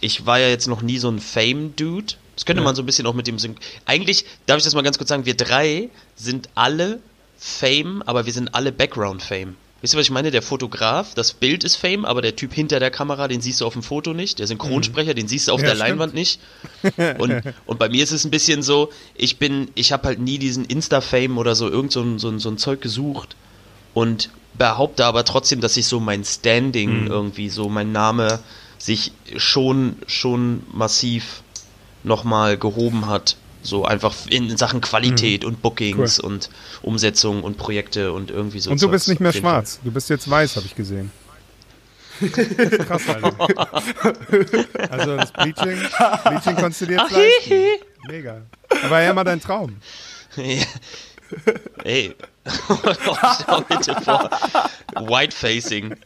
[0.00, 2.14] Ich war ja jetzt noch nie so ein Fame-Dude.
[2.34, 4.82] Das könnte man so ein bisschen auch mit dem Syn Eigentlich, darf ich das mal
[4.82, 7.00] ganz kurz sagen, wir drei sind alle
[7.38, 9.56] Fame, aber wir sind alle Background-Fame.
[9.80, 10.32] Wisst ihr, was ich meine?
[10.32, 13.66] Der Fotograf, das Bild ist Fame, aber der Typ hinter der Kamera, den siehst du
[13.66, 14.40] auf dem Foto nicht.
[14.40, 15.88] Der Synchronsprecher, den siehst du auf Ja, der stimmt.
[15.88, 16.40] Leinwand nicht.
[17.18, 20.38] Und, und bei mir ist es ein bisschen so, ich bin, ich habe halt nie
[20.38, 23.36] diesen Insta-Fame oder so irgend so ein, so, ein, so ein Zeug gesucht.
[23.94, 28.40] Und behaupte aber trotzdem, dass sich so mein Standing irgendwie, so mein Name
[28.78, 31.42] sich schon, schon massiv
[32.02, 33.36] nochmal gehoben hat.
[33.62, 36.48] So einfach in Sachen Qualität und Bookings und
[36.82, 38.70] Umsetzung und Projekte und irgendwie so.
[38.70, 38.92] Und du Zeugs.
[38.92, 39.80] bist nicht mehr schwarz.
[39.82, 41.10] Du bist jetzt weiß, habe ich gesehen.
[42.86, 43.34] Krass, Alter.
[44.90, 45.78] Also das Bleaching,
[46.24, 47.84] Bleaching konntest du dir jetzt leisten.
[48.08, 48.42] Mega.
[48.84, 49.76] Aber ja mal dein Traum.
[50.36, 50.62] Ja.
[51.84, 52.14] Ey,
[52.46, 54.30] schau bitte vor.
[54.94, 55.96] Whitefacing.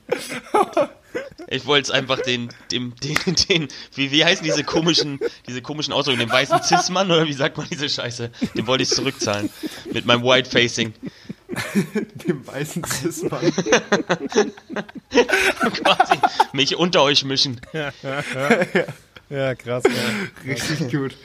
[1.48, 3.16] Ich wollte es einfach den, dem, den,
[3.48, 7.56] den, wie, wie heißen diese komischen, diese komischen Ausdrücke, den weißen Cis-Mann oder wie sagt
[7.56, 8.30] man diese Scheiße?
[8.54, 9.50] Den wollte ich zurückzahlen.
[9.92, 10.94] Mit meinem Whitefacing.
[12.26, 13.52] Dem weißen Cis-Mann.
[15.10, 16.18] Quasi
[16.52, 17.60] mich unter euch mischen.
[17.72, 19.84] Ja, krass.
[19.84, 20.50] Ja.
[20.50, 21.16] Richtig gut.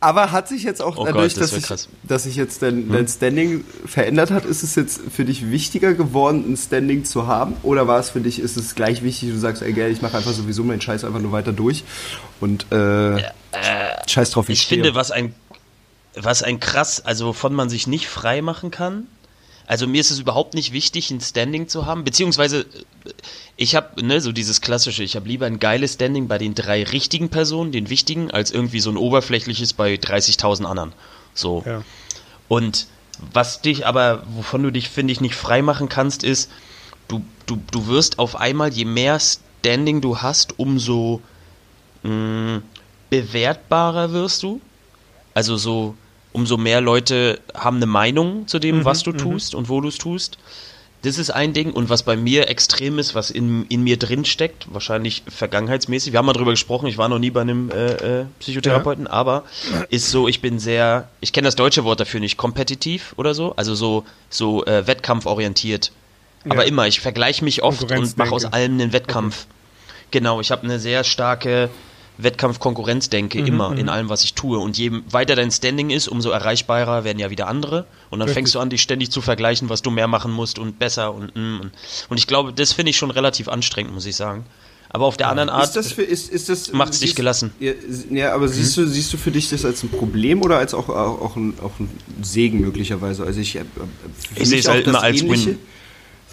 [0.00, 1.88] Aber hat sich jetzt auch Oh dadurch, Gott, das dass, krass.
[2.04, 6.44] dass sich jetzt dein, dein Standing verändert hat, ist es jetzt für dich wichtiger geworden,
[6.52, 7.54] ein Standing zu haben?
[7.64, 10.16] Oder war es für dich, ist es gleich wichtig, du sagst, ey, gell, ich mache
[10.16, 11.82] einfach sowieso meinen Scheiß einfach nur weiter durch
[12.40, 13.22] und äh,
[14.06, 14.82] scheiß drauf, wie Ich stehe.
[14.84, 15.34] finde, was ein,
[16.14, 19.08] was ein krass, also wovon man sich nicht frei machen kann.
[19.68, 23.12] Also mir ist es überhaupt nicht wichtig, ein Standing zu haben, beziehungsweise äh,
[23.58, 26.82] ich habe ne, so dieses klassische, ich habe lieber ein geiles Standing bei den drei
[26.84, 30.94] richtigen Personen, den wichtigen, als irgendwie so ein oberflächliches bei 30.000 anderen.
[31.34, 31.62] So.
[31.66, 31.84] Ja.
[32.48, 32.86] Und
[33.32, 36.50] was dich aber, wovon du dich, finde ich, nicht frei machen kannst, ist,
[37.06, 41.20] du, du, du wirst auf einmal, je mehr Standing du hast, umso
[42.04, 42.62] mh,
[43.10, 44.62] bewertbarer wirst du.
[45.34, 45.94] Also so,
[46.32, 49.98] umso mehr Leute haben eine Meinung zu dem, was du tust und wo du es
[49.98, 50.38] tust.
[51.02, 51.70] Das ist ein Ding.
[51.72, 56.18] Und was bei mir extrem ist, was in, in mir drin steckt, wahrscheinlich vergangenheitsmäßig, wir
[56.18, 59.44] haben mal drüber gesprochen, ich war noch nie bei einem äh, äh, Psychotherapeuten, aber
[59.90, 63.54] ist so, ich bin sehr, ich kenne das deutsche Wort dafür nicht, kompetitiv oder so,
[63.56, 65.92] also so, so äh, wettkampforientiert.
[66.48, 66.68] Aber Ja.
[66.68, 69.46] immer, ich vergleiche mich oft und mache aus allem einen Wettkampf.
[70.10, 71.68] Genau, ich habe eine sehr starke
[72.18, 74.58] Wettkampf-Konkurrenzdenke immer in allem, was ich tue.
[74.58, 77.86] Und je weiter dein Standing ist, umso erreichbarer werden ja wieder andere.
[78.10, 78.34] Und dann Richtig.
[78.34, 81.34] fängst du an, dich ständig zu vergleichen, was du mehr machen musst und besser und
[81.36, 81.72] mm, und,
[82.08, 84.44] und ich glaube, das finde ich schon relativ anstrengend, muss ich sagen.
[84.90, 87.52] Aber auf der anderen Art, das, Macht's dich gelassen.
[87.60, 87.72] Ja,
[88.10, 90.88] ja aber siehst du, siehst du für dich das als ein Problem oder als auch,
[90.88, 91.90] auch, auch, ein, auch ein
[92.22, 93.24] Segen möglicherweise?
[93.24, 93.64] Also ich, äh,
[94.34, 95.58] für Ich sehe es halt immer als Ähnliche- Win.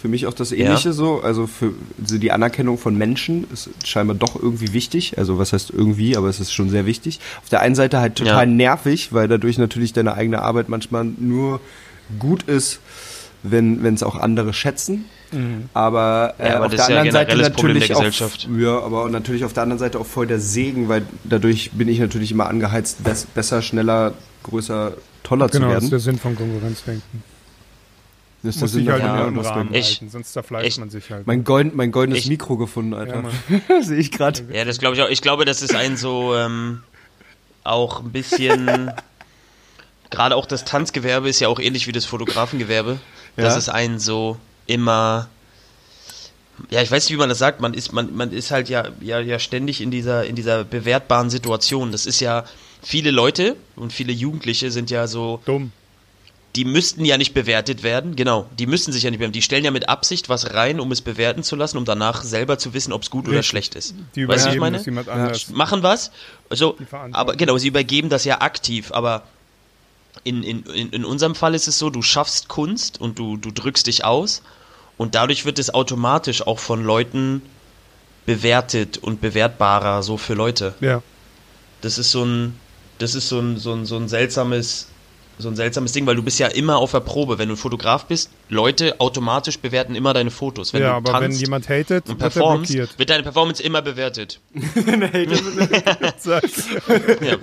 [0.06, 0.92] Für mich auch das Ähnliche Ja.
[0.94, 1.20] so.
[1.20, 1.72] Also für
[2.04, 5.18] so die Anerkennung von Menschen ist scheinbar doch irgendwie wichtig.
[5.18, 7.18] Also was heißt irgendwie, aber es ist schon sehr wichtig.
[7.42, 8.54] Auf der einen Seite halt total Ja.
[8.54, 11.58] nervig, weil dadurch natürlich deine eigene Arbeit manchmal nur
[12.20, 12.78] gut ist,
[13.42, 15.06] wenn wenn es auch andere schätzen.
[15.74, 17.10] Aber, äh, Ja, aber auf das der ist ja anderen
[17.42, 20.38] Seite Problem der natürlich auch, ja, aber natürlich auf der anderen Seite auch voll der
[20.38, 24.14] Segen, weil dadurch bin ich natürlich immer angeheizt, bess besser, schneller,
[24.44, 24.92] größer,
[25.24, 25.90] toller Genau, zu das ist werden.
[25.90, 27.24] der Sinn von Konkurrenzdenken.
[28.46, 30.78] Das Muss sich halt in ja, einem was Rahmen mein, Ich- halten, sonst zerfleischt ich-
[30.78, 31.26] man sich halt.
[31.26, 33.24] mein, Gold, mein goldenes Ich- Mikro gefunden, Alter.
[33.68, 34.46] Ja, Sehe ich gerade.
[34.52, 35.08] ja, das glaube ich auch.
[35.08, 36.82] Ich glaube, das ist ein so ähm,
[37.64, 38.90] auch ein bisschen.
[40.10, 42.98] Gerade auch das Tanzgewerbe ist ja auch ähnlich wie das Fotografengewerbe.
[43.34, 43.58] Das Ja.
[43.58, 45.28] ist ein so immer.
[46.70, 47.60] Ja, ich weiß nicht, wie man das sagt.
[47.60, 51.28] Man ist, man, man ist halt ja, ja, ja ständig in dieser, in dieser bewertbaren
[51.28, 51.92] Situation.
[51.92, 52.44] Das ist ja,
[52.82, 55.72] viele Leute und viele Jugendliche sind ja so, Dumm.
[56.56, 59.34] Die müssten ja nicht bewertet werden, genau, die müssen sich ja nicht bewerten.
[59.34, 62.58] Die stellen ja mit Absicht was rein, um es bewerten zu lassen, um danach selber
[62.58, 63.48] zu wissen, ob es gut oder Richtig.
[63.48, 63.94] schlecht ist.
[64.14, 64.78] Die weißt du, was ich meine?
[64.78, 65.50] anders.
[65.50, 66.10] Machen was,
[66.48, 66.76] also,
[67.12, 69.24] aber genau, sie übergeben das ja aktiv, aber
[70.24, 73.50] in, in, in, in unserem Fall ist es so, du schaffst Kunst und du, du
[73.50, 74.42] drückst dich aus
[74.96, 77.42] und dadurch wird es automatisch auch von Leuten
[78.24, 80.74] bewertet und bewertbarer so für Leute.
[80.80, 81.02] Ja.
[81.82, 82.58] Das ist so ein,
[82.98, 84.88] das ist so ein, so ein, so ein seltsames,
[85.38, 87.38] so ein seltsames Ding, weil du bist ja immer auf der Probe.
[87.38, 90.72] Wenn du ein Fotograf bist, Leute automatisch bewerten immer deine Fotos.
[90.72, 92.98] Wenn ja, du aber tanzt wenn jemand hatet, und wird er blockiert.
[92.98, 94.40] wird deine Performance immer bewertet.
[97.20, 97.36] Ja.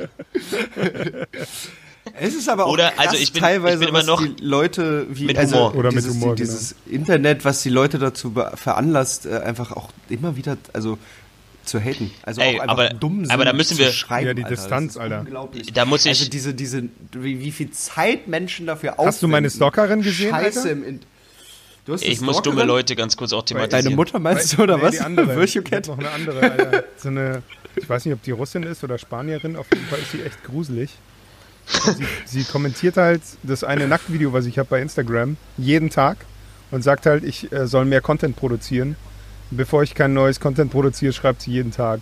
[2.20, 4.22] Es ist aber auch Oder, krass, also ich bin- teilweise, ich bin immer was noch
[4.22, 5.76] die Leute, wie, mit also Humor.
[5.76, 9.90] Oder mit dieses, Humor, die, dieses Internet, was die Leute dazu veranlasst, äh, einfach auch
[10.10, 10.98] immer wieder, also
[11.66, 12.12] zu haten.
[12.24, 14.44] Also Ey, auch einfach aber- dumm sind aber da müssen zu wir- schreiben, Ja, die
[14.44, 14.56] Alter.
[14.56, 15.26] Distanz, Alter.
[15.74, 19.08] Da muss ich- also diese, diese, wie, wie viel Zeit Menschen dafür aufwenden.
[19.08, 20.72] Hast du meine Stalkerin gesehen, Scheiße Alter?
[20.72, 21.00] im In
[21.86, 23.84] du hast Ich muss dumme Leute ganz kurz auch thematisieren.
[23.86, 24.92] Deine Mutter meinst du, oder Nee, was?
[24.96, 25.36] Die andere.
[25.36, 25.88] Virtue Cat?
[25.88, 26.84] noch eine andere, Alter.
[26.98, 27.44] So eine,
[27.76, 30.44] ich weiß nicht, ob die Russin ist oder Spanierin, auf jeden Fall ist sie echt
[30.44, 30.92] gruselig.
[31.66, 32.06] Sie,
[32.40, 36.18] sie kommentiert halt das eine Nacktvideo, was ich habe bei Instagram, jeden Tag
[36.72, 38.98] und sagt halt, ich äh, soll mehr Content produzieren.
[39.56, 42.02] Bevor ich kein neues Content produziere, schreibt sie jeden Tag.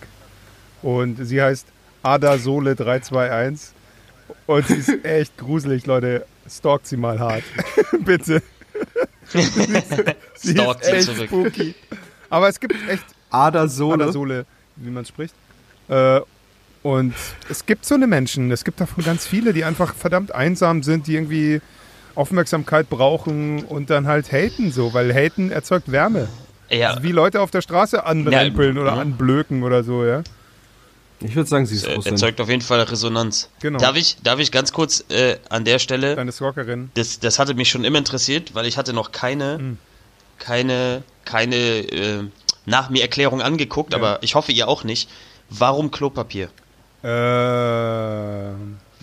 [0.82, 1.68] Und sie heißt
[2.04, 3.76] Ada Sole 321
[4.48, 6.26] und sie ist echt gruselig, Leute.
[6.50, 7.44] Stalkt sie mal hart.
[8.06, 8.42] Bitte.
[10.36, 11.28] Sie Stalkt ist sie echt zurück.
[11.28, 11.76] spooky.
[12.30, 14.04] Aber es gibt echt Adersohle.
[14.04, 15.34] Adersohle, wie man spricht.
[15.88, 16.20] Äh,
[16.84, 17.14] und
[17.50, 21.08] es gibt so eine Menschen, es gibt davon ganz viele, die einfach verdammt einsam sind,
[21.08, 21.62] die irgendwie
[22.16, 26.28] Aufmerksamkeit brauchen und dann halt haten so, weil haten erzeugt Wärme.
[26.72, 29.02] Ja, Wie Leute auf der Straße anrempeln Ja, oder ja.
[29.02, 30.24] anblöken oder so, ja.
[31.20, 32.14] Ich würde sagen, sie ist äh, Russin.
[32.14, 33.50] erzeugt auf jeden Fall Resonanz.
[33.62, 33.78] Genau.
[33.78, 36.90] Darf ich, darf ich ganz kurz äh, an der Stelle Deine Stalkerin.
[36.96, 39.78] das, das hatte mich schon immer interessiert, weil ich hatte noch keine, Hm.
[40.40, 42.24] keine, keine äh,
[42.66, 44.00] nach mir Erklärung angeguckt, Ja.
[44.00, 45.10] aber ich hoffe ihr auch nicht.
[45.50, 46.50] Warum Klopapier?
[47.04, 47.08] Äh,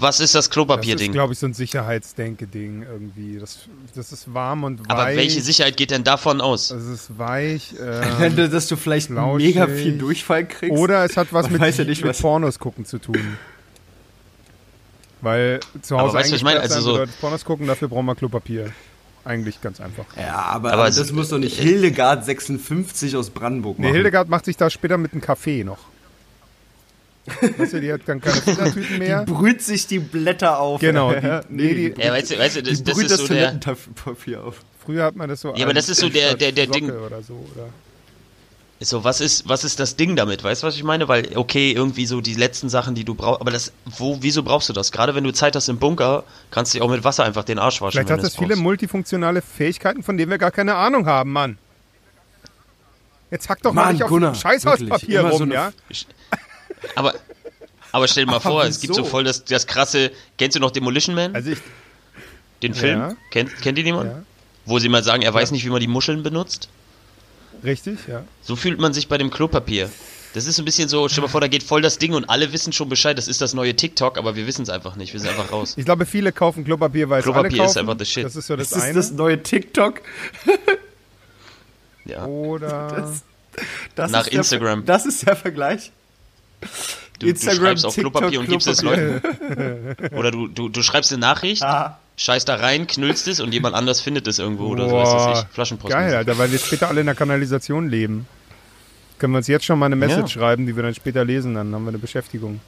[0.01, 1.13] Was ist das das ist, Klopapier-Ding?
[1.13, 3.39] glaube ich, so ein Sicherheitsdenke-Ding irgendwie.
[3.39, 3.59] Das,
[3.95, 4.87] das ist warm und weich.
[4.91, 6.71] Aber welche Sicherheit geht denn davon aus?
[6.71, 7.75] Es ist weich.
[8.21, 9.55] Ähm, dass du vielleicht flauschig.
[9.55, 10.77] mega viel Durchfall kriegst.
[10.77, 13.37] oder es hat was Man mit, weiß ja nicht, mit was- Pornos gucken zu tun.
[15.21, 16.61] Weil zu Aber Hause weißt du, was ich meine?
[16.61, 18.73] Also so- Pornos gucken, dafür brauchen wir Klopapier.
[19.25, 20.05] Eigentlich ganz einfach.
[20.17, 23.89] ja, aber, Aber es- das muss doch nicht Hildegard 56 aus Brandenburg machen.
[23.91, 25.79] Nee, Hildegard macht sich da später mit einem Kaffee noch.
[27.57, 29.25] Weißt du, die hat dann keine Filtertüten mehr.
[29.25, 30.81] Die brüht sich die Blätter auf.
[30.81, 33.11] Genau, Ja, die- nee, die- Ja, weißt du, weißt du das, die das brüht ist
[33.13, 33.61] das so der.
[33.61, 34.61] Toilettenpapier auf.
[34.85, 35.55] Früher hat man das so.
[35.55, 37.69] Ja, aber das ist so der- der- der Socke Ding- Oder so, oder?
[38.81, 40.45] So, was ist, was ist das Ding damit?
[40.45, 41.09] Weißt du, was ich meine?
[41.09, 44.69] Weil, okay, irgendwie so die letzten Sachen, die du brauchst, aber das, wo, wieso brauchst
[44.69, 44.93] du das?
[44.93, 47.59] Gerade wenn du Zeit hast im Bunker, kannst du dich auch mit Wasser einfach den
[47.59, 47.93] Arsch waschen.
[47.95, 48.63] Vielleicht hat du das viele brauchst.
[48.63, 51.59] multifunktionale Fähigkeiten, von denen wir gar keine Ahnung haben, Mann.
[53.33, 55.73] Jetzt hack doch mal Mann, nicht auf Gunnar, Scheißhauspapier rum, so ja?
[56.97, 57.15] Aber,
[57.93, 59.11] aber stell dir mal Aber vor, es gibt so wieso?
[59.11, 61.35] voll das, das krasse, kennst du noch Demolition Man?
[61.35, 61.59] Also ich,
[62.63, 62.99] den Film?
[62.99, 63.17] ja.
[63.31, 64.11] Kennt, kennt ihr jemand?
[64.11, 64.23] ja,
[64.67, 66.69] Wo sie mal sagen, er weiß nicht, wie man die Muscheln benutzt?
[67.65, 68.25] richtig, ja.
[68.43, 69.91] So fühlt man sich bei dem Klopapier.
[70.35, 72.13] Das ist so ein bisschen so, stell dir mal vor, da geht voll das Ding
[72.13, 74.95] und alle wissen schon Bescheid, das ist das neue TikTok, aber wir wissen es einfach
[74.95, 75.73] nicht, wir sind einfach raus.
[75.77, 77.71] Ich glaube, viele kaufen Klopapier, weil es alle Klopapier kaufen.
[77.71, 78.25] ist einfach the shit.
[78.27, 78.95] Das ist so das Das ist eine.
[78.95, 80.03] das neue TikTok.
[82.05, 82.25] Ja.
[82.27, 83.23] Oder Das-
[83.97, 84.85] Das Nach ist der, Instagram.
[84.85, 85.91] Das ist der Vergleich.
[87.19, 88.83] Du, Instagram, du schreibst auf TikTok, Klopapier und gibst es.
[88.83, 89.21] Leuten.
[90.17, 93.75] Oder du, du, du schreibst eine Nachricht, Ah, scheißt da rein, knüllst es und jemand
[93.75, 95.93] anders findet es irgendwo oder so, Boah, ist das ich, Flaschenpost.
[95.93, 98.27] Geil, Alter, weil wir später alle in der Kanalisation leben.
[99.19, 100.41] Können wir uns jetzt schon mal eine Message Ja.
[100.41, 102.61] schreiben, die wir dann später lesen, dann haben wir eine Beschäftigung.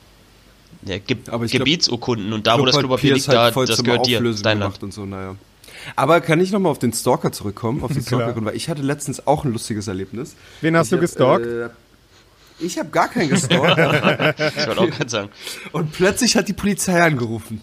[0.83, 3.67] Ja, Ge Aber ich glaub, Gebietsurkunden und da, wo das Klopapier liegt, da, halt voll
[3.67, 4.83] das zum gehört dir, das dein gemacht Land.
[4.85, 5.37] und so, naja.
[5.97, 7.83] Aber kann ich nochmal auf den Stalker zurückkommen?
[7.83, 8.21] Auf die Klar.
[8.23, 10.35] Stalkerin, weil ich hatte letztens auch ein lustiges Erlebnis.
[10.61, 11.47] Wen hast ich du hab, gestalkt?
[11.47, 11.69] Äh,
[12.61, 13.79] ich habe gar keinen gestalkt.
[14.57, 15.29] Ich wollte auch gerade sagen.
[15.73, 17.61] und plötzlich hat die Polizei angerufen.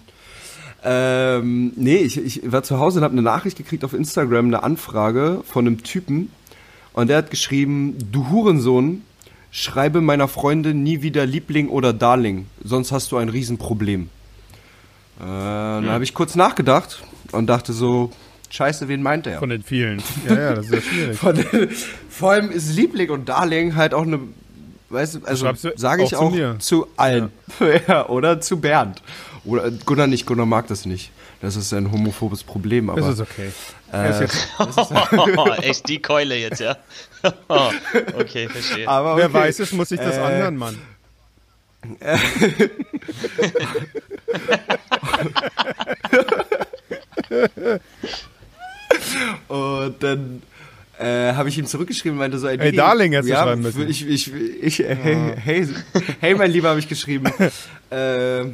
[0.84, 4.64] Ähm, nee, ich, ich war zu Hause und habe eine Nachricht gekriegt auf Instagram, eine
[4.64, 6.32] Anfrage von einem Typen.
[6.94, 9.02] Und der hat geschrieben, du Hurensohn,
[9.52, 14.10] schreibe meiner Freundin nie wieder Liebling oder Darling, sonst hast du ein Riesenproblem.
[15.20, 18.12] Äh, Dann habe ich kurz nachgedacht und dachte so,
[18.50, 19.40] scheiße, wen meint er?
[19.40, 20.02] Von den vielen.
[20.28, 21.18] Ja, ja, das ist ja schwierig.
[21.18, 21.70] Von den,
[22.10, 24.20] vor allem ist Liebling und Darling halt auch eine,
[24.90, 27.32] weißt du, also schreibst du sage ich auch zu auch zu allen.
[27.88, 28.08] Ja.
[28.08, 29.02] oder zu Bernd.
[29.46, 31.12] Oder Gunnar nicht, Gunnar mag das nicht.
[31.42, 33.52] Das ist ein homophobes Problem, aber Das ist okay.
[33.92, 36.76] Er ist jetzt, Oh, echt die Keule jetzt, ja?
[38.18, 38.88] okay, verstehe.
[38.88, 39.34] aber Wer okay.
[39.34, 40.78] weiß es, muss sich das Äh, anhören, Mann.
[49.48, 50.42] Und dann
[51.00, 53.44] äh, habe ich ihm zurückgeschrieben und meinte so, ey, Ey, Digi, Darling hättest du ja,
[53.44, 53.88] schreiben müssen.
[53.88, 55.68] Ich, ich, ich, äh, hey, hey,
[56.20, 57.32] hey, mein Lieber, habe ich geschrieben.
[57.92, 58.46] äh,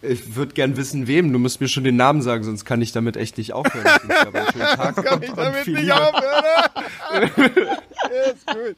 [0.00, 1.32] ich würde gern wissen, wem.
[1.32, 3.86] Du musst mir schon den Namen sagen, sonst kann ich damit echt nicht aufhören.
[3.86, 6.70] Ich schönen Tag Kann ich damit nicht aufhören?
[7.36, 8.76] ja, ist gut.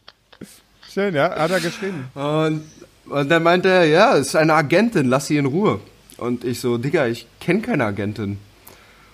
[0.92, 2.08] Schön, ja, hat er geschrieben.
[2.14, 2.64] Und,
[3.08, 5.80] und dann meinte er, ja, ist eine Agentin, lass sie in Ruhe.
[6.16, 8.38] Und ich so, Digga, ich kenne keine Agentin.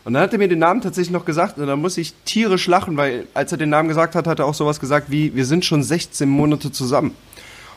[0.07, 2.69] Und dann hat er mir den Namen tatsächlich noch gesagt und dann muss ich tierisch
[2.69, 5.45] lachen, weil als er den Namen gesagt hat, hat er auch sowas gesagt wie, wir
[5.45, 7.11] sind schon 16 Monate zusammen.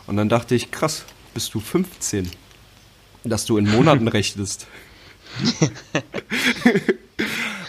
[0.06, 2.30] Und dann dachte ich, krass, bist du 15,
[3.24, 4.68] dass du in Monaten rechnest.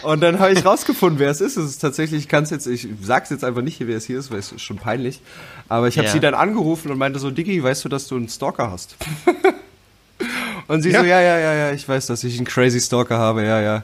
[0.03, 1.57] Und dann habe ich rausgefunden, wer es ist.
[1.57, 4.19] Es ist tatsächlich, ich kann es jetzt, ich sag's jetzt einfach nicht wer es hier
[4.19, 5.21] ist, weil es ist schon peinlich.
[5.69, 6.13] Aber ich habe Ja.
[6.13, 8.95] sie dann angerufen und meinte so, Diggi, weißt du, dass du einen Stalker hast?
[10.67, 11.01] und sie Ja.
[11.01, 13.83] so, ja, ja, ja, ja, ich weiß, dass ich einen crazy Stalker habe, ja, ja.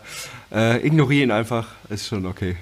[0.52, 2.56] Äh, ignoriere ihn einfach, ist schon okay.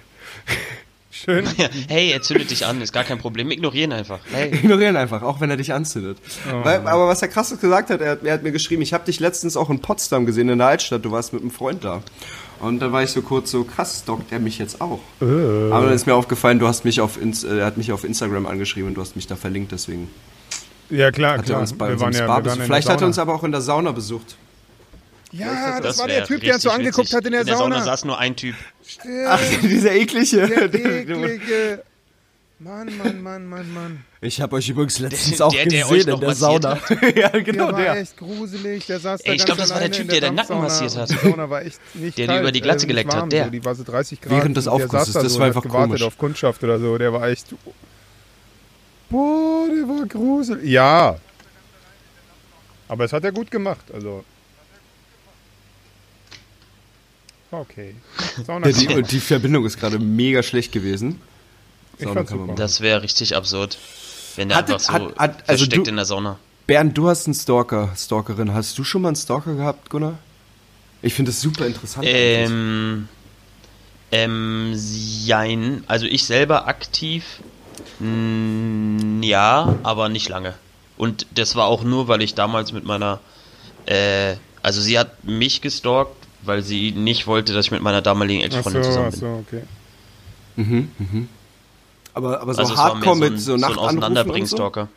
[1.12, 1.46] Schön.
[1.58, 3.50] Ja, hey, er zündet dich an, ist gar kein Problem.
[3.50, 4.20] Ignorieren einfach.
[4.34, 4.54] Hey.
[4.54, 6.18] Ignorieren einfach, auch wenn er dich anzündet.
[6.64, 9.06] Weil, aber was er krasses gesagt hat, er, hat- er hat mir geschrieben, ich habe
[9.06, 12.02] dich letztens auch in Potsdam gesehen, in der Altstadt, du warst mit einem Freund da.
[12.60, 15.00] Und dann war ich so kurz so, krass, stalkt er mich jetzt auch?
[15.20, 18.46] Aber dann ist mir aufgefallen, du hast mich auf, äh, er hat mich auf Instagram
[18.46, 20.10] angeschrieben und du hast mich da verlinkt, deswegen
[20.90, 21.60] Ja, klar, hat er klar.
[21.62, 23.52] uns bei wir waren ja, Spa wir waren Vielleicht hat er uns aber auch in
[23.52, 24.36] der Sauna besucht.
[25.38, 27.16] Ja, das, Das war der Typ, der uns so angeguckt witzig.
[27.16, 27.86] hat in der, In der Sauna Sauna.
[27.86, 28.56] saß nur ein Typ.
[29.28, 30.48] Ach, dieser eklige.
[30.70, 31.84] Der eklige.
[32.60, 34.06] Mann, Mann, Mann, Mann, Mann.
[34.22, 36.80] Ich habe euch übrigens letztens Der- auch der- der gesehen in der Sauna.
[37.16, 37.98] ja, Der genau war der.
[37.98, 38.86] echt gruselig.
[38.86, 40.82] Der saß da Ey, ich ganz glaub, das war der Typ, der den Dampfsauna Nacken
[40.84, 41.10] massiert hat.
[41.12, 43.44] Die Sauna war echt nicht Der kalt, über die Glatze äh, nicht geleckt hat, der.
[43.46, 43.50] So.
[43.52, 44.32] Die war so 30 Grad.
[44.32, 46.04] Während des der Aufgusses, da das so war einfach hat gewartet komisch.
[46.04, 46.98] auf Kundschaft oder so.
[46.98, 47.48] Der war echt...
[49.10, 50.64] Boah, der war gruselig.
[50.70, 51.18] Ja.
[52.88, 54.24] Aber es hat er gut gemacht, also...
[57.52, 57.96] Okay.
[58.46, 61.22] Sauna Ja, die, die Verbindung ist gerade mega schlecht gewesen.
[62.56, 63.78] Das wäre richtig absurd.
[64.36, 66.38] Wenn der Hatte- einfach so hat- hat- also versteckt du- in der Sauna.
[66.68, 68.54] Bernd, du hast einen Stalker, Stalkerin.
[68.54, 70.18] Hast du schon mal einen Stalker gehabt, Gunnar?
[71.02, 72.06] Ich finde das super interessant.
[72.10, 73.08] Ähm,
[74.12, 75.84] ähm, jein.
[75.88, 77.24] Also ich selber aktiv,
[78.00, 80.56] mh, ja, aber nicht lange.
[80.98, 83.20] Und das war auch nur, weil ich damals mit meiner,
[83.86, 86.16] äh, also sie hat mich gestalkt,
[86.48, 89.20] weil sie nicht wollte, dass ich mit meiner damaligen Ach so, Ex-Freundin zusammen ach bin.
[89.20, 89.64] so, okay.
[92.14, 93.82] aber, aber so Also Hardcore so ein, mit so so ein und so?
[93.82, 94.88] Auseinanderbring-Stalker.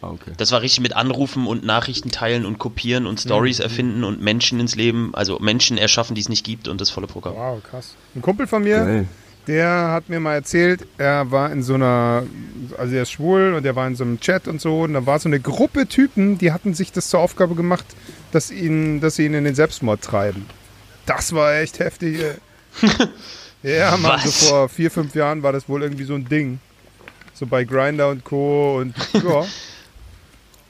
[0.00, 0.32] Ah, okay.
[0.36, 4.60] Das war richtig mit Anrufen und Nachrichten teilen und kopieren und Stories erfinden und Menschen
[4.60, 7.34] ins Leben, also Menschen erschaffen, die es nicht gibt und das volle Programm.
[7.34, 7.96] Wow, krass.
[8.14, 9.08] Ein Kumpel von mir, Geil.
[9.48, 12.24] Der hat mir mal erzählt, er war in so einer,
[12.76, 15.06] also er ist schwul und er war in so einem Chat und so und da
[15.06, 17.86] war so eine Gruppe Typen, die hatten sich das zur Aufgabe gemacht,
[18.30, 20.46] dass, ihn, dass sie ihn in den Selbstmord treiben.
[21.06, 22.22] Das war echt heftig.
[23.62, 26.60] ja, Mann, so vor vier, fünf Jahren war das wohl irgendwie so ein Ding.
[27.32, 28.78] So bei Grinder und Co.
[28.78, 29.46] und ja.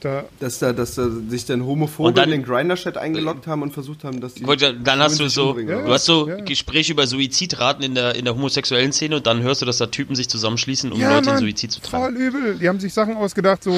[0.01, 3.61] Da, Dass da, dass da sich dann Homophobe Und dann- in den Grinder-Chat eingeloggt haben
[3.63, 4.43] und versucht haben, dass die.
[4.45, 6.35] Dann hast du so, Ja, du hast so ja.
[6.37, 9.87] Gespräche über Suizidraten in der, in der homosexuellen Szene und dann hörst du, dass da
[9.87, 12.15] Typen sich zusammenschließen, um Ja, Leute in Mann, Suizid zu treiben.
[12.15, 12.55] Voll übel.
[12.59, 13.75] Die haben sich Sachen ausgedacht, so.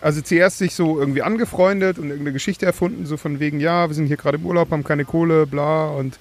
[0.00, 3.94] Also zuerst sich so irgendwie angefreundet und irgendeine Geschichte erfunden, so von wegen, ja, wir
[3.94, 6.18] sind hier gerade im Urlaub, haben keine Kohle, bla und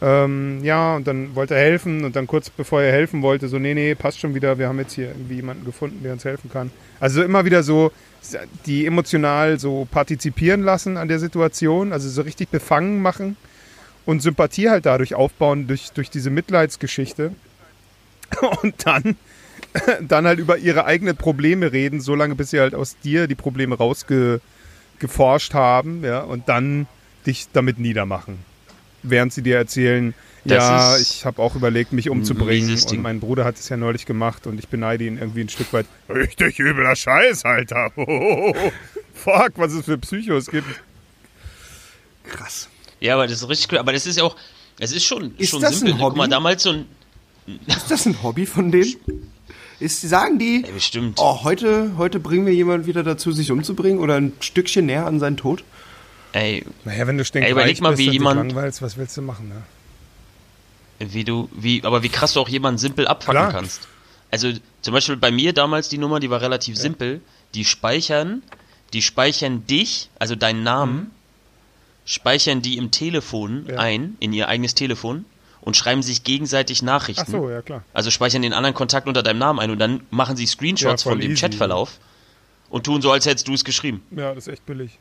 [0.00, 3.58] ähm, ja, und dann wollte er helfen und dann kurz bevor er helfen wollte, so,
[3.58, 6.50] nee, nee, passt schon wieder, wir haben jetzt hier irgendwie jemanden gefunden, der uns helfen
[6.52, 6.70] kann.
[7.00, 7.90] Also immer wieder so,
[8.66, 13.36] die emotional so partizipieren lassen an der Situation, also so richtig befangen machen
[14.04, 17.32] und Sympathie halt dadurch aufbauen, durch, durch diese Mitleidsgeschichte.
[18.62, 19.16] Und dann
[20.08, 23.76] dann halt über ihre eigenen Probleme reden, solange bis sie halt aus dir die Probleme
[23.76, 26.86] rausgeforscht haben, ja, und dann
[27.26, 28.38] dich damit niedermachen.
[29.08, 30.14] Während sie dir erzählen,
[30.44, 34.06] Das ja, ich habe auch überlegt, mich umzubringen und mein Bruder hat es ja neulich
[34.06, 35.86] gemacht und ich beneide ihn irgendwie ein Stück weit.
[36.08, 37.90] Richtig übler Scheiß, Alter.
[39.14, 40.68] Fuck, was es für Psychos gibt.
[42.24, 42.68] Krass.
[43.00, 43.78] Ja, aber das ist richtig cool.
[43.78, 44.36] Aber das ist ja auch,
[44.78, 45.94] es ist schon, Ist schon das ein simpel.
[45.94, 46.18] Guck Hobby?
[46.18, 46.86] mal, damals so ein,
[47.66, 48.94] Ist das ein Hobby von denen?
[49.78, 51.18] Ist, sagen die, ey, bestimmt.
[51.20, 55.20] oh, heute, heute bringen wir jemanden wieder dazu, sich umzubringen oder ein Stückchen näher an
[55.20, 55.64] seinen Tod?
[56.36, 59.22] Ey, Naja, wenn du stinkreich Ey, überleg mal, bist wie jemand- langweilst, was willst du
[59.22, 59.62] machen, ne?
[60.98, 63.52] wie du, wie, aber wie krass du auch jemanden simpel abfacken Klar.
[63.52, 63.86] kannst.
[64.30, 64.50] Also
[64.82, 67.20] zum Beispiel bei mir damals die Nummer, die war relativ simpel.
[67.54, 68.42] Die speichern,
[68.92, 71.10] die speichern dich, also deinen Namen,
[72.06, 73.68] speichern die im Telefon Mhm.
[73.70, 73.76] Ja.
[73.78, 75.24] ein, in ihr eigenes Telefon
[75.60, 77.30] und schreiben sich gegenseitig Ach Nachrichten.
[77.30, 77.82] so, ja klar.
[77.92, 81.10] Also speichern den anderen Kontakt unter deinem Namen ein und dann machen sie Screenshots Ja,
[81.10, 81.40] von dem easy.
[81.42, 81.98] Chatverlauf
[82.70, 84.02] und tun so, als hättest du es geschrieben.
[84.12, 84.98] Ja, das ist echt billig.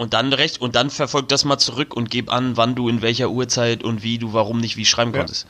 [0.00, 3.02] Und dann recht und dann verfolg das mal zurück und gib an, wann du in
[3.02, 5.18] welcher Uhrzeit und wie du warum nicht wie schreiben Ja.
[5.18, 5.46] konntest.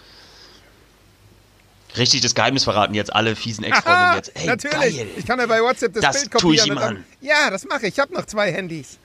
[1.97, 4.33] Richtig das Geheimnis verraten jetzt alle fiesen Ex-Freundinnen jetzt.
[4.35, 4.97] Ey, natürlich.
[4.97, 5.07] geil.
[5.17, 6.79] Ich kann ja bei WhatsApp das, Das Bild tue ich kopieren.
[6.79, 7.05] ihm dann, an.
[7.21, 7.95] Ja, das mache ich.
[7.95, 8.99] Ich habe noch zwei Handys.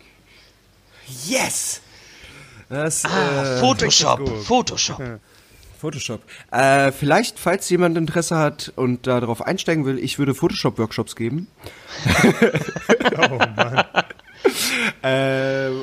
[1.27, 1.81] Yes!
[2.69, 4.27] Das, Ah, äh, Photoshop.
[4.45, 5.19] Photoshop.
[5.79, 6.21] Photoshop.
[6.49, 11.47] Äh, vielleicht, falls jemand Interesse hat und darauf einsteigen will, ich würde Photoshop-Workshops geben.
[13.17, 13.83] Oh Mann.
[15.01, 15.07] Äh,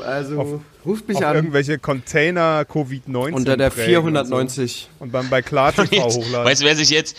[0.04, 4.88] also, ruft mich Auf an irgendwelche Container Covid-19 unter der prägen und 490.
[4.98, 5.04] So.
[5.04, 6.44] Und dann bei KlarTV Jetzt, hochladen.
[6.44, 7.16] weißt du, wer sich jetzt.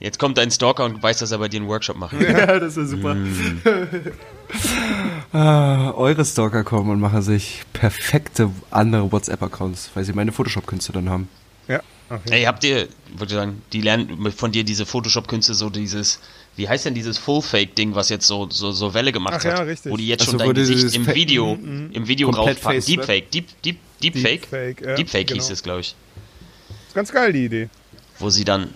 [0.00, 2.14] Jetzt kommt ein Stalker und weiß, dass er bei dir einen Workshop macht.
[2.20, 3.16] Ja, das ist super.
[5.32, 11.08] ah, eure Stalker kommen und machen sich perfekte andere WhatsApp-Accounts, weil sie meine Photoshop-Künste dann
[11.10, 11.28] haben.
[11.68, 12.30] Ja, okay.
[12.30, 16.20] Ey, habt ihr, würde ich sagen, die lernen von dir diese Photoshop-Künste, so dieses,
[16.56, 19.66] wie heißt denn dieses Full-Fake-Ding, was jetzt so, so, so Welle gemacht Ach ja, hat?
[19.66, 19.90] richtig.
[19.92, 22.80] Wo die jetzt Ach so, schon dein Gesicht im Video, im Video Komplett raufpacken.
[22.82, 22.96] Face, ne?
[22.96, 24.40] Deepfake, Deep, Deep, Deepfake?
[24.42, 25.52] Deepfake, ja, Deepfake hieß genau.
[25.52, 25.94] es, glaube ich.
[26.88, 27.68] ist ganz geil, die Idee.
[28.18, 28.70] Wo sie dann,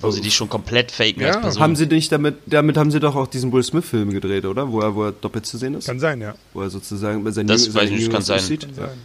[0.00, 1.28] wo sie dich schon komplett faken Ja.
[1.32, 1.62] als Person.
[1.62, 4.70] Haben sie nicht damit, damit haben sie doch auch diesen Will Smith-Film gedreht, oder?
[4.70, 5.86] Wo er, wo er doppelt zu sehen ist?
[5.86, 6.34] Kann sein, ja.
[6.52, 8.38] wo er sozusagen bei seinen Das Jüng- weiß ich nicht, kann sein.
[8.38, 8.60] aussieht.
[8.62, 8.98] Kann sein.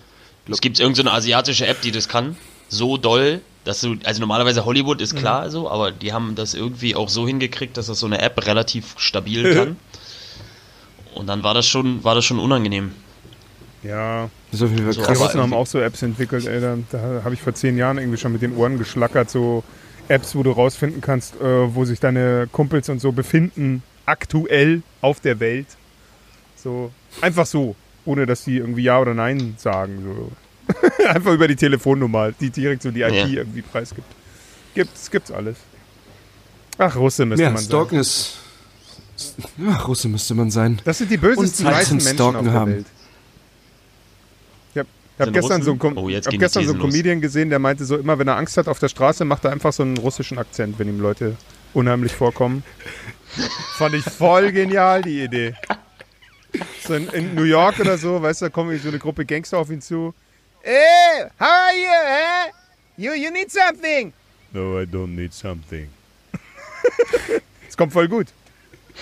[0.51, 2.35] Es gibt irgendeine so asiatische App, die das kann.
[2.69, 6.95] So doll, dass du, also normalerweise Hollywood ist klar so, aber die haben das irgendwie
[6.95, 9.77] auch so hingekriegt, dass das so eine App relativ stabil kann.
[11.15, 12.91] Und dann war das schon, war das schon unangenehm.
[13.83, 15.17] Ja, Das ist auf jeden Fall So, die krass.
[15.17, 16.59] aber- Russen haben auch so Apps entwickelt, ey.
[16.61, 19.63] Da, da habe ich vor zehn Jahren irgendwie schon mit den Ohren geschlackert, so
[20.07, 25.19] Apps, wo du rausfinden kannst, äh, wo sich deine Kumpels und so befinden, aktuell auf
[25.19, 25.67] der Welt.
[26.55, 26.91] So,
[27.21, 30.01] einfach so, ohne dass die irgendwie Ja oder Nein sagen.
[30.03, 30.31] So.
[31.07, 33.25] einfach über die Telefonnummer, die direkt so die IP Ja.
[33.27, 34.07] irgendwie preisgibt.
[34.75, 35.57] Gibt's, gibt's alles.
[36.77, 38.37] Ach, Russe müsste Ja, man Stalken ist.
[39.57, 40.81] Ja, Russe müsste man sein.
[40.85, 42.71] Das sind die bösesten, zum Menschen Stalken auf der haben.
[42.73, 42.85] Welt.
[44.73, 44.87] Ich habe
[45.19, 45.63] hab gestern, Russen?
[45.63, 46.89] so einen, Com Oh, hab gestern so einen los.
[46.89, 49.51] Comedian gesehen, der meinte so, immer wenn er Angst hat auf der Straße, macht er
[49.51, 51.35] einfach so einen russischen Akzent, wenn ihm Leute
[51.73, 52.63] unheimlich vorkommen.
[53.77, 55.53] Fand ich voll genial, die Idee.
[56.87, 59.57] So in, in New York oder so, weißt du, da kommen so eine Gruppe Gangster
[59.57, 60.13] auf ihn zu.
[60.69, 62.51] Hey, how are you, eh?
[62.95, 64.13] You, you need something.
[64.53, 65.87] No, I don't need something.
[67.67, 68.27] Es kommt voll gut.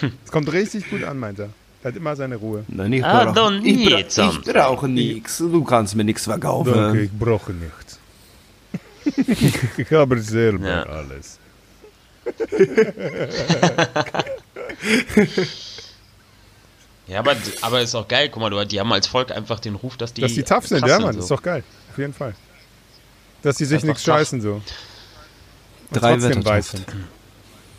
[0.02, 1.50] Es kommt richtig gut an, meint er.
[1.84, 2.64] Er hat immer seine Ruhe.
[2.70, 4.44] Nein, ich, Ah, brauch- don't ich, bra- need something.
[4.48, 5.40] ich brauche nichts.
[5.40, 6.74] Du kannst mir nichts verkaufen.
[6.74, 8.00] Danke, ich brauche nichts.
[9.78, 10.84] ich habe selber Ja.
[10.84, 11.38] alles.
[17.08, 18.30] Ja, aber, aber ist auch geil.
[18.30, 20.22] Guck mal, du, die haben als Volk einfach den Ruf, dass die.
[20.22, 21.20] Dass die tough sind, ja, Mann, so.
[21.20, 21.64] ist doch geil.
[21.92, 22.36] Auf jeden Fall.
[23.42, 24.16] Dass die sich nichts tough.
[24.16, 24.54] scheißen so.
[24.56, 24.64] Und
[25.92, 26.66] Drei weiß tough.
[26.66, 26.86] sind.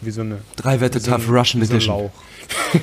[0.00, 1.96] Wie so eine Drei Wette wie so Tough Russian so Edition.
[1.96, 2.10] Lauch.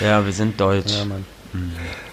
[0.00, 0.92] Ja, wir sind deutsch.
[0.92, 1.24] Ja, Mann.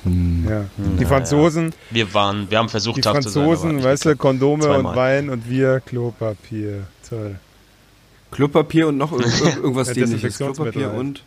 [0.03, 0.47] Hm.
[0.49, 0.65] Ja.
[0.77, 3.43] Die Franzosen, Wir waren, wir haben versucht, die tough zu sein.
[3.43, 4.91] Franzosen, weißt du, Kondome Zweimal.
[4.91, 6.87] und Wein und wir Klopapier.
[7.07, 7.35] Toll.
[8.35, 10.37] Klopapier und noch ir- ir- irgendwas Ja, dämliches.
[10.37, 10.99] Klopapier halt.
[10.99, 11.23] und.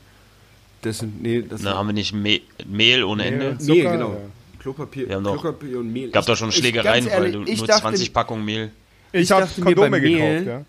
[0.83, 3.59] Das sind, nee, das Na, haben wir nicht Me Mehl ohne Mehl Ende?
[3.59, 4.13] Zucker, genau.
[4.13, 4.19] ja.
[4.61, 6.11] Klopapier, Wir haben doch- Klopapier und Mehl.
[6.11, 8.45] Gab Ich- doch schon ich- Schlägereien, ganz ehrlich, weil du ich nur dachte, 20 Packungen
[8.45, 8.71] Mehl.
[9.13, 10.65] Ich, Ich habe Kondome bei Mehl- gekauft, ja.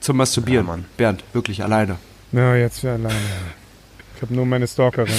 [0.00, 0.66] Zum Masturbieren.
[0.66, 0.84] Ja, Mann.
[0.96, 1.98] Bernd, wirklich alleine.
[2.32, 3.14] Ja, jetzt für alleine.
[4.16, 5.12] Ich habe nur meine Stalkerin.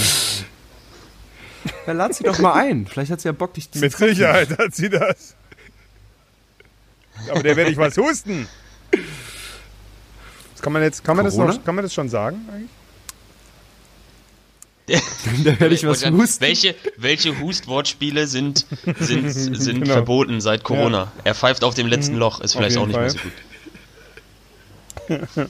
[1.88, 2.88] Ja, lad sie doch mal ein.
[2.88, 5.36] Vielleicht hat sie ja Bock, dich zu Mit Sicherheit hat sie das.
[7.32, 8.48] Aber der werde ich was husten.
[10.54, 11.54] Das kann man jetzt, kann man das Corona?
[11.54, 12.70] noch, kann man das schon sagen eigentlich?
[15.46, 16.42] Da werde ich was Und dann, husten.
[16.42, 18.66] Welche, welche Hustwortspiele sind,
[19.00, 19.94] sind, sind Genau.
[19.94, 21.12] verboten seit Corona?
[21.24, 23.32] Er pfeift auf dem letzten Loch, ist vielleicht auch nicht mehr so gut.
[25.10, 25.50] Also,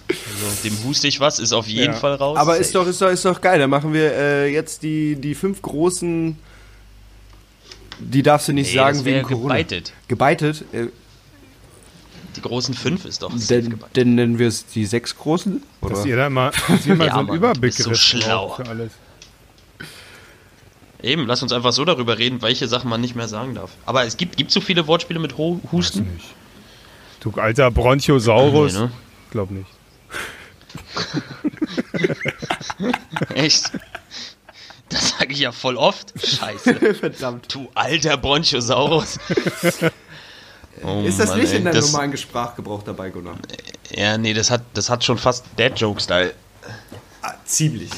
[0.63, 1.99] dem huste ich was, ist auf jeden Ja.
[1.99, 2.37] Fall raus.
[2.39, 3.59] Aber ist doch, ist doch, ist doch geil.
[3.59, 6.35] Dann machen wir äh, jetzt die, die fünf großen.
[7.99, 9.53] Die darfst du nicht Nee, sagen das wegen Corona.
[9.55, 9.93] gebeitet.
[10.07, 10.65] Gebeitet?
[10.73, 10.87] Äh,
[12.36, 15.61] Die großen fünf ist doch denn, denn nennen wir es die sechs großen?
[15.81, 16.05] Dass Oder?
[16.05, 18.49] ihr da mal, dass ihr mal Ja, so einen Mann, Überbegriff so schlau.
[18.55, 18.91] für alles.
[21.01, 23.71] Eben, lass uns einfach so darüber reden, welche Sachen man nicht mehr sagen darf.
[23.86, 26.19] Aber es gibt, gibt so viele Wortspiele mit Ho Husten?
[27.19, 28.73] Du alter Bronchiosaurus.
[28.73, 28.91] Nee, ne?
[29.31, 29.67] Glaub nicht.
[33.36, 33.71] Echt?
[34.89, 36.13] Das sage ich ja voll oft.
[36.23, 36.75] Scheiße.
[36.95, 37.53] Verdammt.
[37.53, 39.19] Du alter Bronchosaurus.
[40.86, 43.38] Oh Ist das Mann, nicht ey, in deinem das- normalen Sprachgebrauch dabei, Gunnar?
[43.91, 46.34] Ja, nee, das hat, das hat schon fast Dad-Joke-Style.
[47.21, 47.89] Ah, ziemlich.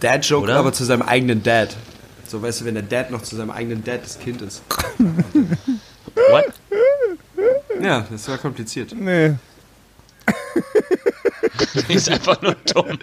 [0.00, 1.76] Dad-Joke, aber zu seinem eigenen Dad.
[2.26, 4.62] So, weißt du, wenn der Dad noch zu seinem eigenen Dad das Kind ist.
[4.98, 6.44] What?
[7.80, 8.92] Ja, das war kompliziert.
[8.94, 9.34] Nee.
[11.88, 12.98] ist einfach nur dumm.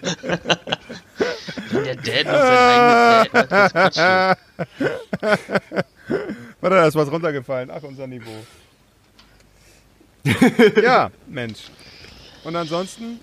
[1.72, 3.98] Wenn der Dad noch sein eigenes Dad hat, das Quatsch.
[6.62, 7.70] Warte, da ist was runtergefallen.
[7.72, 8.46] Ach, unser Niveau.
[10.82, 11.60] ja, Mensch.
[12.44, 13.20] Und ansonsten?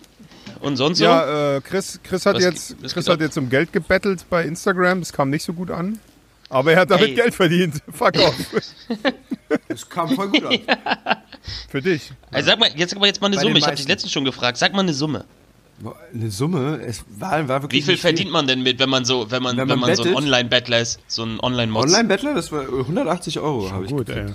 [0.61, 1.05] Und sonst so?
[1.05, 5.01] Ja, äh, Chris, Chris, hat Was jetzt, Chris hat jetzt um Geld gebettelt bei Instagram.
[5.01, 5.99] Das kam nicht so gut an.
[6.51, 7.15] Aber er hat damit Ey.
[7.15, 7.83] Geld verdient.
[7.93, 8.35] Fuck off.
[9.69, 10.59] Das kam voll gut an.
[11.69, 12.11] Für dich.
[12.31, 13.59] also sag mal, jetzt sag mal jetzt mal eine Bei Summe.
[13.59, 14.57] Ich habe dich letztens schon gefragt.
[14.57, 15.25] Sag mal eine Summe.
[16.13, 19.31] Eine Summe, es war, war wirklich Wie viel verdient man denn mit, wenn man so,
[19.31, 20.25] wenn man, Wenn wenn man man, so ein bettet?
[20.25, 21.87] Online-Battler ist, so ein Online-Mods?
[21.87, 24.31] Online-Bettler, das war 180 Euro, habe ich Gut, gekriegt.
[24.31, 24.35] ey.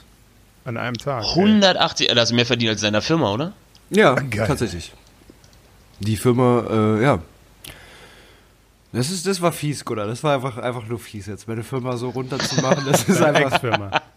[0.66, 1.24] An einem Tag.
[1.24, 1.30] ey.
[1.41, 3.52] 180, äh, das ist mehr verdient als deiner Firma, oder?
[3.89, 4.48] Ja, Geil.
[4.48, 4.94] tatsächlich.
[6.00, 7.20] Die Firma, äh, ja.
[8.94, 10.08] Das, ist, das war fies, Gunnar.
[10.08, 12.86] Das war einfach, einfach nur fies, jetzt meine Firma so runterzumachen.
[12.86, 13.52] Das ist einfach.
[13.54, 14.02] Ex-Firma.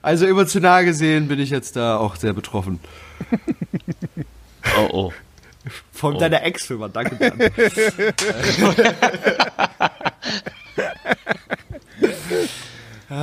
[0.00, 2.80] Also emotional gesehen bin ich jetzt da auch sehr betroffen.
[4.78, 5.12] Oh, oh.
[6.02, 6.18] Von Oh.
[6.18, 7.40] deiner Ex-Firma, danke Bernd.
[13.08, 13.14] ah,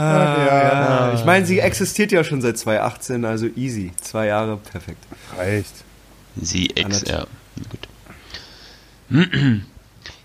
[0.45, 1.13] ja.
[1.15, 3.91] Ich meine, sie existiert ja schon seit 2018, also easy.
[4.01, 5.03] Zwei Jahre, perfekt.
[5.37, 5.73] Reicht.
[6.41, 7.25] Sie ex, ja.
[7.69, 7.87] Gut.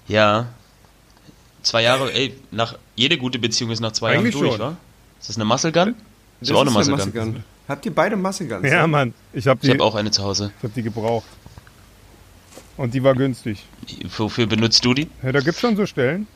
[0.09, 0.47] ja.
[1.63, 4.67] Zwei Jahre, ey, nach, jede gute Beziehung ist nach zwei Eigentlich Jahren durch, schon.
[4.73, 4.77] wa?
[5.21, 5.95] Ist das eine Muscle Gun?
[5.95, 5.95] Das
[6.41, 7.33] Das ist auch eine ist Muscle Gun.
[7.35, 7.45] Gun.
[7.67, 8.71] Habt ihr beide Muscle Guns?
[8.71, 9.15] Ja, Mann.
[9.33, 10.53] Ich habe Ich die, habe auch eine zu Hause.
[10.59, 11.25] ich hab die gebraucht.
[12.77, 13.65] Und die war günstig.
[14.17, 15.09] Wofür benutzt du die?
[15.23, 16.27] Ja, da gibt's schon so Stellen.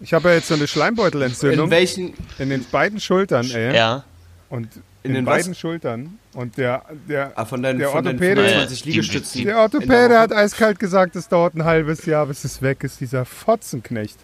[0.00, 3.74] Ich habe ja jetzt so eine Schleimbeutelentzündung In welchen, in den beiden Schultern, ey.
[3.74, 4.04] Ja.
[4.50, 4.68] Und
[5.02, 5.58] In in, den beiden was?
[5.58, 6.18] Schultern.
[6.34, 9.44] Und der, der, ah, von deinen, Der von Orthopäde- 25 Die- Liegestützen.
[9.44, 13.24] der Orthopäde hat eiskalt gesagt, es dauert ein halbes Jahr, bis es weg ist, dieser
[13.24, 14.18] Fotzenknecht.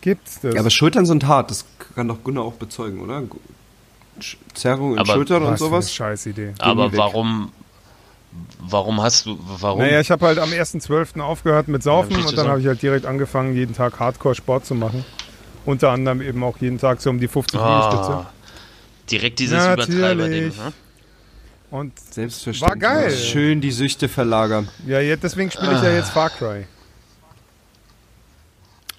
[0.00, 0.54] Gibt's das?
[0.54, 3.22] Ja, aber Schultern sind hart, das kann doch Gunnar auch bezeugen, oder?
[4.20, 5.94] Sch- Zerrung in Aber Schultern und Was für eine sowas.
[5.94, 6.54] Scheißidee.
[6.58, 6.98] Aber weg.
[6.98, 7.52] warum.
[8.60, 9.38] Warum hast du.
[9.40, 9.80] Warum?
[9.80, 11.20] Naja, ich habe halt am 1.12.
[11.20, 14.74] aufgehört mit Saufen Ja, und dann habe ich halt direkt angefangen, jeden Tag Hardcore-Sport zu
[14.74, 15.04] machen.
[15.64, 18.12] Unter anderem eben auch jeden Tag so um die 50 Liegestütze.
[18.12, 18.32] ah,
[19.10, 19.64] direkt dieses.
[19.64, 20.52] Übertreiber-Ding.
[20.52, 20.72] hm?
[21.70, 22.82] Und Selbstverständlich.
[22.82, 23.10] War geil.
[23.10, 24.68] Schön die Süchte verlagern.
[24.86, 26.66] ja, jetzt, deswegen spiele ich ja jetzt Far Cry.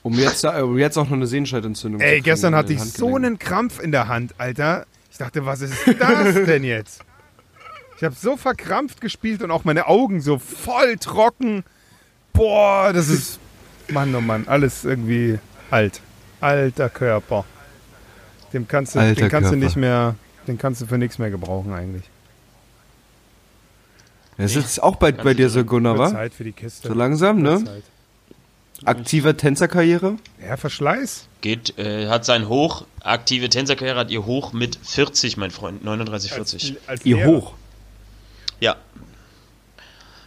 [0.02, 3.16] Um jetzt, um jetzt auch noch eine Sehenscheidentzündung zu Ey, gestern in hatte ich so
[3.16, 4.86] einen Krampf in der Hand, Alter.
[5.12, 7.02] Ich dachte, was ist das denn jetzt?
[7.98, 11.64] Ich habe so verkrampft gespielt und auch meine Augen so voll trocken.
[12.34, 13.40] Boah, das ist.
[13.90, 15.40] Mann, oh Mann, alles irgendwie
[15.70, 16.02] alt.
[16.42, 17.46] Alter Körper.
[18.52, 19.66] Dem kannst du, Alter den kannst du Körper.
[19.66, 20.16] nicht mehr,
[20.48, 22.04] den kannst du für nichts mehr gebrauchen eigentlich.
[24.38, 26.10] Das ist auch bei, bei dir so, Gunnar, wa?
[26.10, 26.88] Zeit für die Kiste.
[26.88, 27.64] So langsam, ne?
[27.64, 27.84] Zeit.
[28.86, 30.18] Aktiver Tänzerkarriere.
[30.46, 31.28] Ja, Verschleiß.
[31.42, 35.84] Geht, äh, hat sein Hoch, aktive Tänzerkarriere hat ihr Hoch mit 40, mein Freund.
[35.84, 36.78] 39, 40.
[36.88, 37.28] als Ihr Lehrer.
[37.30, 37.54] hoch.
[38.64, 38.78] Ja.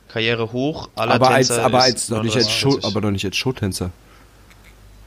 [0.09, 2.85] Karriere hoch, aller Aber als, Tänzer aber ist als, doch nicht als 39, Show, 40.
[2.91, 3.91] aber doch nicht als Showtänzer.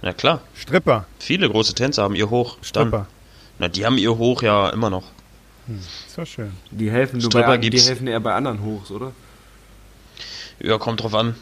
[0.01, 1.05] Na klar, Stripper.
[1.19, 2.55] viele große Tänzer haben ihr Hoch.
[2.55, 2.63] Dann.
[2.63, 3.07] Stripper.
[3.59, 5.03] Na, die haben ihr Hoch ja immer noch.
[6.07, 6.53] Das war schön.
[6.71, 9.11] Die helfen, nur bei, die helfen eher bei anderen Hochs, oder?
[10.59, 11.35] Ja, kommt drauf an.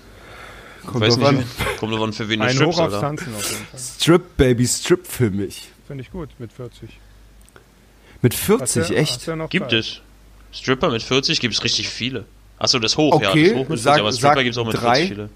[0.85, 1.47] Kommt Weiß drauf nicht, an.
[1.79, 2.99] kommt drauf an, für wen du strippst, Hoch.
[2.99, 3.79] Tanzen auf jeden Fall.
[3.79, 5.69] Strip, Baby, Strip für mich.
[5.88, 6.89] Finde ich gut mit 40.
[8.21, 9.15] Mit Hast 40, ja- echt?
[9.15, 9.79] hast ja noch Gibt Zeit.
[9.79, 10.01] es.
[10.51, 12.25] Stripper mit 40 gibt es richtig viele.
[12.59, 13.29] Achso, das Hoch, ja.
[13.29, 14.95] Okay, Das Hoch mit 40, sag- aber Stripper gibt es auch mit drei.
[14.95, 15.29] 40 viele.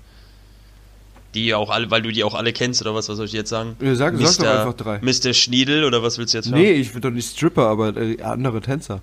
[1.33, 3.49] Die auch alle, weil du die auch alle kennst, oder was, was soll ich jetzt
[3.49, 3.77] sagen?
[3.79, 4.99] Ja, sag- sag doch einfach drei.
[5.01, 5.33] Mr.
[5.33, 6.59] Schniedel, oder was willst du jetzt hören?
[6.59, 9.01] Nee, ich will doch nicht Stripper, aber äh, andere Tänzer.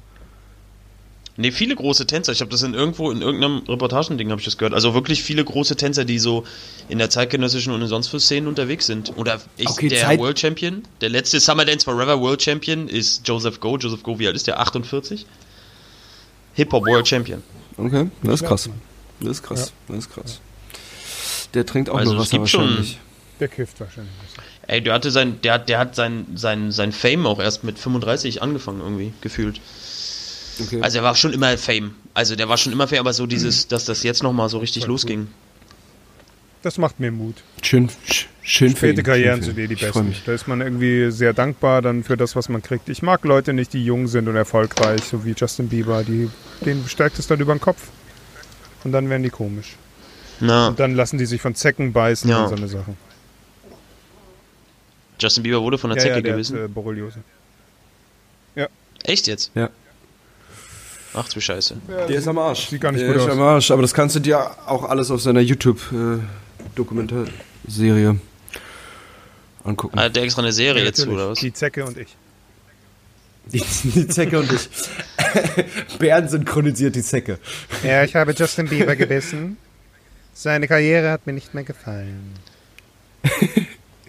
[1.40, 2.32] Nee, viele große Tänzer.
[2.32, 4.74] Ich habe das in irgendwo, in irgendeinem Reportagending habe ich das gehört.
[4.74, 6.42] Also wirklich viele große Tänzer, die so
[6.88, 9.16] in der zeitgenössischen und in sonst für Szenen unterwegs sind.
[9.16, 13.26] Oder ich, Okay, der Zeit- World Champion, der letzte Summer Dance Forever World Champion ist
[13.26, 13.76] Joseph Go.
[13.78, 14.58] Joseph Go, wie alt ist der?
[14.58, 15.24] 48?
[16.58, 17.40] Hip-Hop World Champion.
[17.76, 18.68] Okay, das ist krass.
[19.20, 19.72] Das ist krass.
[19.86, 20.40] Das ist krass.
[21.54, 22.98] Der trinkt auch Also nur Wasser wahrscheinlich.
[23.38, 24.12] Der kifft wahrscheinlich.
[24.66, 27.78] Ey, der hatte sein, der hat, der hat sein, sein, sein Fame auch erst mit
[27.78, 29.60] 35 angefangen irgendwie, gefühlt.
[30.60, 30.82] Okay.
[30.82, 31.94] Also er war schon immer Fame.
[32.12, 34.82] Also der war schon immer Fame, aber so dieses, dass das jetzt nochmal so richtig
[34.82, 34.94] Voll cool.
[34.94, 35.28] losging.
[36.62, 37.36] Das macht mir Mut.
[37.62, 40.08] schön, sch- schön für Späte ihn, Karrieren schön sind eh die besten.
[40.08, 40.24] mich.
[40.24, 42.88] Da ist man irgendwie sehr dankbar dann für das, was man kriegt.
[42.88, 46.02] Ich mag Leute nicht, die jung sind und erfolgreich, so wie Justin Bieber.
[46.02, 46.28] Die,
[46.64, 47.88] denen stärkt es dann über den Kopf.
[48.84, 49.76] Und dann werden die komisch.
[50.40, 52.42] Na, Und dann lassen die sich von Zecken beißen Ja.
[52.44, 52.96] und so eine Sachen.
[55.20, 56.58] Justin Bieber wurde von der Ja, Zecke ja, der gebissen.
[56.58, 57.18] hat, äh, Borreliose.
[59.04, 59.52] Echt jetzt?
[59.54, 59.70] Ja.
[61.14, 61.76] Ach du Scheiße.
[61.88, 62.68] Der ist am Arsch.
[62.68, 63.30] Sieht gar nicht Der gut ist aus.
[63.32, 65.40] am Arsch, aber das kannst du dir auch alles auf seiner
[66.78, 68.18] YouTube-Dokumentarserie
[69.64, 69.98] angucken.
[69.98, 71.40] Ah, der extra eine Serie Ja, zu, oder was?
[71.40, 72.16] Die Zecke und ich.
[73.46, 74.68] Die, die Zecke und ich.
[75.98, 77.38] Bernd synchronisiert die Zecke.
[77.82, 79.56] Ja, ich habe Justin Bieber gebissen.
[80.34, 82.34] Seine Karriere hat mir nicht mehr gefallen.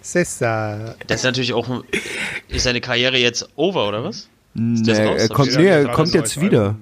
[0.02, 0.94] Sissa.
[1.06, 1.82] Das ist natürlich auch.
[2.48, 4.28] Ist seine Karriere jetzt over, oder was?
[4.54, 6.76] Nee, er kommt, nee, er kommt jetzt wieder.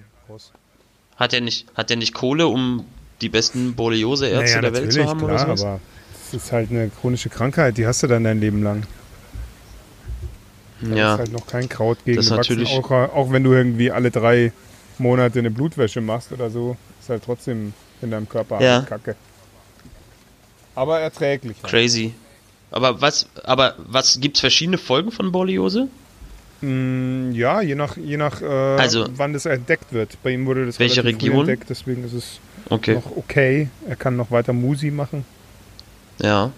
[1.16, 2.84] Hat er nicht, hat er nicht Kohle, um
[3.20, 5.62] die besten Borreliose-Ärzte der Welt zu haben klar, oder sowas?
[5.64, 5.80] aber
[6.28, 8.84] es ist halt eine chronische Krankheit, die hast du dann dein Leben lang.
[10.80, 11.12] Da Ja.
[11.14, 12.52] ist halt noch kein Kraut gegen Das gewachsen.
[12.60, 14.52] natürlich- Auch, auch wenn du irgendwie alle drei
[14.98, 18.82] Monate eine Blutwäsche machst oder so, ist halt trotzdem in deinem Körper Ja.
[18.82, 19.16] Kacke.
[20.74, 21.56] Aber erträglich.
[21.62, 21.70] halt.
[21.70, 22.14] Crazy.
[22.70, 25.88] Aber was, aber was gibt's verschiedene Folgen von Borreliose?
[26.60, 30.18] Mm, ja, je nach, je nach äh, Also- wann das entdeckt wird.
[30.22, 31.40] Bei ihm wurde das Welche Region?
[31.40, 32.40] entdeckt, deswegen ist es
[32.70, 32.94] Okay.
[32.94, 33.68] noch okay.
[33.88, 35.24] Er kann noch weiter Musi machen.
[36.20, 36.50] Ja.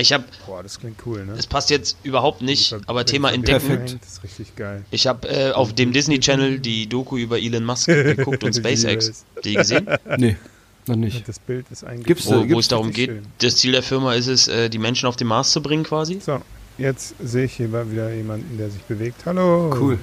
[0.00, 1.32] Ich habe, Boah, das klingt cool, ne?
[1.36, 3.66] es passt jetzt überhaupt nicht, Wenn- aber Thema Entdecken.
[3.66, 3.96] Perfekt.
[4.00, 4.84] Das ist richtig geil.
[4.92, 9.24] Ich habe äh, auf dem Disney Channel die Doku über Elon Musk geguckt und SpaceX.
[9.44, 9.88] Die gesehen?
[10.16, 10.36] Nee,
[10.86, 11.28] noch nicht.
[11.28, 12.26] Das Bild ist eigentlich.
[12.26, 13.26] Wo, wo es darum geht, schön.
[13.38, 16.20] das Ziel der Firma ist es, äh, die Menschen auf den Mars zu bringen quasi.
[16.20, 16.40] So,
[16.78, 19.22] jetzt sehe ich hier mal wieder jemanden, der sich bewegt.
[19.26, 19.74] Hallo.
[19.76, 19.98] Cool.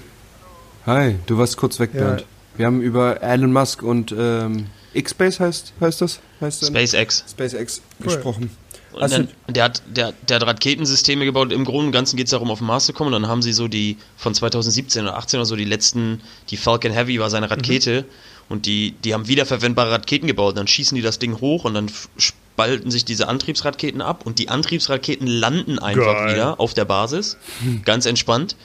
[0.85, 2.01] Hi, du warst kurz weg, Ja.
[2.01, 2.25] Bernd.
[2.57, 6.19] Wir haben über Elon Musk und ähm, X-Space heißt, heißt das?
[6.41, 6.65] Heißt?
[6.65, 7.25] SpaceX.
[7.29, 8.05] SpaceX Cool.
[8.05, 8.49] gesprochen.
[8.93, 11.51] Und Also- dann, der, hat, der, der hat Raketensysteme gebaut.
[11.51, 13.13] Im Großen und Ganzen geht es darum, auf den Mars zu kommen.
[13.13, 16.55] Und dann haben sie so die von 2017 oder 18 oder so die letzten, die
[16.55, 18.05] Falcon Heavy war seine Rakete.
[18.47, 20.51] Und die, die haben wiederverwendbare Raketen gebaut.
[20.53, 24.25] Und dann schießen die das Ding hoch und dann spalten sich diese Antriebsraketen ab.
[24.25, 26.33] Und die Antriebsraketen landen einfach Geil.
[26.35, 27.35] wieder auf der Basis.
[27.83, 28.55] Ganz entspannt.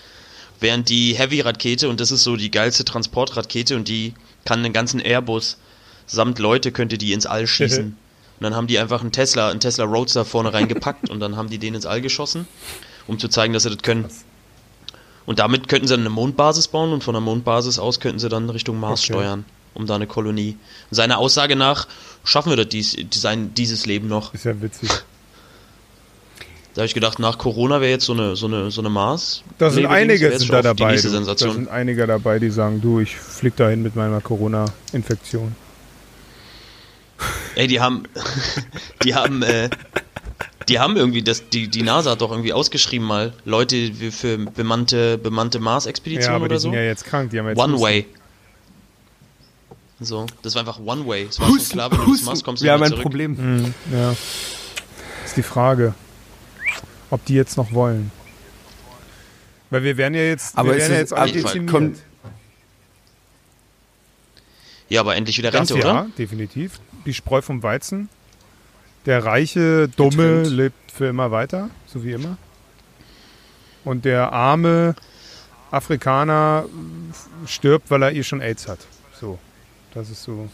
[0.61, 5.01] Während die Heavy-Rakete, und das ist so die geilste Transportrakete, und die kann den ganzen
[5.01, 5.57] Airbus
[6.07, 7.97] samt Leute könnte die ins All schießen.
[8.41, 11.51] Und dann haben die einfach einen Tesla, einen Tesla Roadster vorne reingepackt und dann haben
[11.51, 12.49] die den ins All geschossen,
[13.07, 14.07] um zu zeigen, dass sie das können.
[15.27, 18.31] Und damit könnten sie dann eine Mondbasis bauen und von der Mondbasis aus könnten sie
[18.31, 19.13] dann Richtung Mars Okay.
[19.13, 19.45] steuern,
[19.75, 20.57] um da eine Kolonie.
[20.91, 21.87] Seiner Aussage nach
[22.25, 24.33] schaffen wir das dies, dieses Leben noch.
[24.33, 24.89] Ist ja witzig.
[26.75, 29.43] Da habe ich gedacht, nach Corona wäre jetzt so eine, so eine, so eine Mars.
[29.59, 30.97] Da sind einige sind schon da die dabei.
[30.97, 31.11] Du.
[31.11, 35.55] Da sind einige dabei, die sagen, du, ich flieg dahin mit meiner Corona-Infektion.
[37.57, 38.05] Ey, die haben,
[39.03, 39.69] die haben, äh,
[40.69, 45.19] die haben irgendwie, das, die, die NASA hat doch irgendwie ausgeschrieben mal, Leute für bemannte,
[45.19, 46.69] bemannte Ja, Mars-Expeditionen die oder so.
[46.71, 47.31] sind ja jetzt krank.
[47.31, 47.85] Die haben jetzt One Husten.
[47.85, 48.07] Way.
[49.99, 51.27] So, das war einfach One Way.
[51.29, 52.27] Es war schon Husten, klar, wenn du Husten.
[52.27, 53.03] Mars kommst, Wir haben ein zurück.
[53.03, 53.37] Problem.
[53.37, 54.13] Hm, ja.
[55.25, 55.95] Ist die Frage,
[57.11, 58.11] ob die jetzt noch wollen.
[59.71, 61.71] Weil wir werden ja jetzt, Aber wir ist werden ja jetzt alle aber- dezimiert.
[61.71, 61.99] kommt-
[64.89, 66.11] Ja, aber endlich wieder Das Rente, ja, oder?
[66.19, 66.81] definitiv.
[67.07, 68.09] Die Spreu vom Weizen.
[69.07, 70.11] Der reiche, dumme
[70.43, 70.47] Getrennt.
[70.57, 72.37] lebt für immer weiter, so wie immer.
[73.85, 74.95] Und der arme
[75.71, 76.67] Afrikaner
[77.47, 78.81] stirbt, weil er eh schon AIDS hat.
[79.19, 79.39] So,
[79.95, 80.51] das ist so.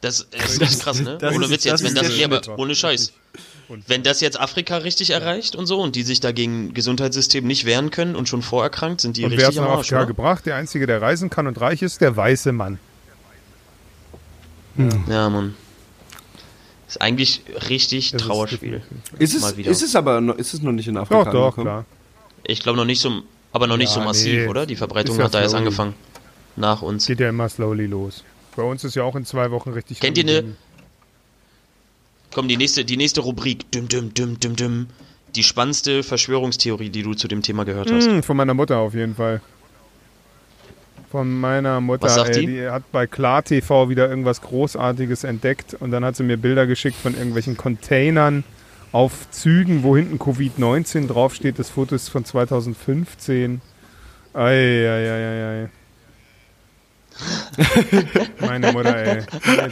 [0.00, 1.16] Das, das ist ganz krass, ne?
[1.18, 3.12] das ohne ist- Witz das jetzt, wenn das, Schnitt, ohne Scheiß.
[3.68, 7.66] Und Wenn das jetzt Afrika richtig erreicht und so und die sich dagegen Gesundheitssystem nicht
[7.66, 10.04] wehren können und schon vorerkrankt, sind die und wer hat richtig am nach Arsch, Afrika
[10.04, 10.46] gebracht?
[10.46, 12.78] Der Einzige, der reisen kann und reich ist, der weiße Mann.
[15.08, 15.54] Ja, Mann.
[16.86, 18.80] Ist eigentlich richtig Das ist Trauerspiel.
[18.80, 19.70] definitiv- Ist es, Mal wieder.
[19.70, 21.84] ist es aber noch, ist es noch nicht in Afrika Doch, doch, klar.
[22.44, 24.46] Ich glaube noch nicht so, aber noch nicht Ja, so massiv, nee.
[24.48, 24.64] oder?
[24.64, 25.94] Die Verbreitung Ist ja hat da erst angefangen.
[26.56, 27.06] Nach uns.
[27.06, 28.24] Geht ja immer slowly los.
[28.56, 30.00] Bei uns ist ja auch in zwei Wochen richtig.
[30.00, 30.56] Kennt ihr ne- angegeben.
[32.32, 33.70] Komm, die nächste, die nächste Rubrik.
[33.72, 34.86] Düm, düm, düm, düm, düm.
[35.34, 38.06] Die spannendste Verschwörungstheorie, die du zu dem Thema gehört hast.
[38.06, 39.40] Hm, von meiner Mutter auf jeden Fall.
[41.10, 42.04] Von meiner Mutter.
[42.04, 42.46] Was sagt ey, die?
[42.46, 46.66] die hat bei Klar TV wieder irgendwas Großartiges entdeckt und dann hat sie mir Bilder
[46.66, 48.44] geschickt von irgendwelchen Containern
[48.92, 51.58] auf Zügen, wo hinten Covid-19 draufsteht.
[51.58, 53.60] Das Foto ist von 2015.
[54.34, 55.70] Eieieiei.
[58.40, 59.22] Meine Mutter, ey.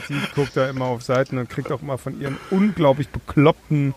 [0.08, 3.94] Die guckt da immer auf Seiten und kriegt auch immer von ihren unglaublich bekloppten,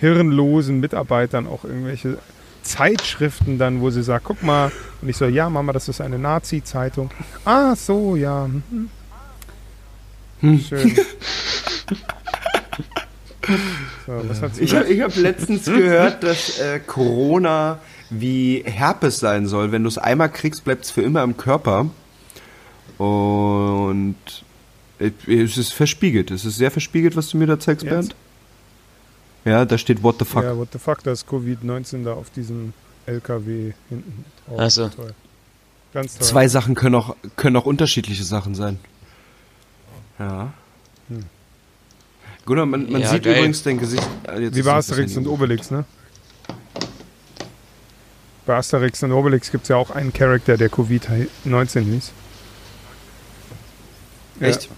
[0.00, 2.18] hirnlosen Mitarbeitern auch irgendwelche
[2.62, 4.72] Zeitschriften dann, wo sie sagt, guck mal.
[5.00, 7.10] Und ich so, ja, Mama, das ist eine Nazi-Zeitung.
[7.44, 8.48] Ah, so, ja.
[8.48, 8.90] mhm.
[10.60, 10.96] Schön.
[14.06, 17.78] So, was hat sie Ich habe hab letztens gehört, dass äh, Corona
[18.08, 19.72] wie Herpes sein soll.
[19.72, 21.86] Wenn du es einmal kriegst, bleibt es für immer im Körper.
[23.04, 24.16] Und
[25.00, 26.30] es ist verspiegelt.
[26.30, 27.90] Es ist sehr verspiegelt, was du mir da zeigst, Jetzt?
[27.90, 28.14] Bernd.
[29.44, 30.42] Ja, da steht What the fuck.
[30.42, 32.72] Ja, what the fuck, da ist Covid-19 da auf diesem
[33.06, 34.24] LKW hinten.
[34.46, 34.58] drauf.
[34.60, 34.88] Ach so.
[34.88, 35.14] Toll.
[35.92, 36.26] Ganz toll.
[36.26, 38.78] Zwei Sachen können auch, können auch unterschiedliche Sachen sein.
[40.18, 40.52] Ja.
[41.08, 41.24] Hm.
[42.46, 43.36] Gunnar, man, man Ja, sieht geil.
[43.36, 44.06] übrigens dein Gesicht.
[44.28, 45.26] äh, jetzt Wie das Asterix und.
[45.26, 45.84] Obelix, ne?
[48.46, 52.12] Bei Asterix und Obelix gibt es ja auch einen Charakter, der Covid-19 hieß.
[54.40, 54.68] Ja, Echt?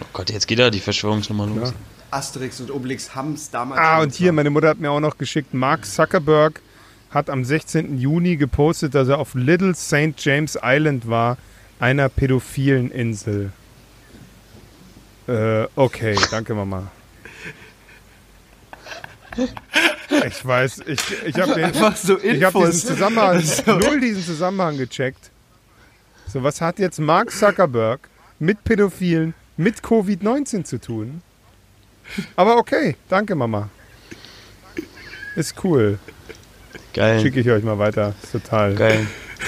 [0.00, 1.70] Oh Gott, jetzt geht da die Verschwörungsnummer los.
[1.70, 1.74] Ja.
[2.10, 3.80] Asterix und Obelix haben es damals.
[3.80, 6.60] Ah, und hier, meine Mutter hat mir auch noch geschickt, Mark Zuckerberg
[7.10, 7.98] hat am 16.
[7.98, 10.14] Juni gepostet, dass er auf Little St.
[10.18, 11.38] James Island war,
[11.80, 13.52] einer pädophilen Insel.
[15.26, 16.90] Äh, okay, danke Mama.
[20.26, 22.88] Ich weiß, ich, ich habe den, so ich habe diesen.
[22.88, 25.30] Zusammenhang, null diesen Zusammenhang gecheckt.
[26.30, 28.00] So, was hat jetzt Mark Zuckerberg
[28.38, 31.22] mit Pädophilen, mit Covid-19 zu tun?
[32.36, 33.70] Aber okay, danke Mama.
[35.36, 35.98] Ist cool.
[36.92, 37.20] Geil.
[37.20, 38.14] Schicke ich euch mal weiter.
[38.22, 39.06] Ist total Geil.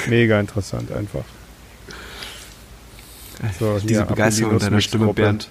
[0.09, 1.25] mega interessant einfach.
[3.59, 5.13] So, hier, Diese die Begeisterung deiner Stimme.
[5.13, 5.49] Bernd.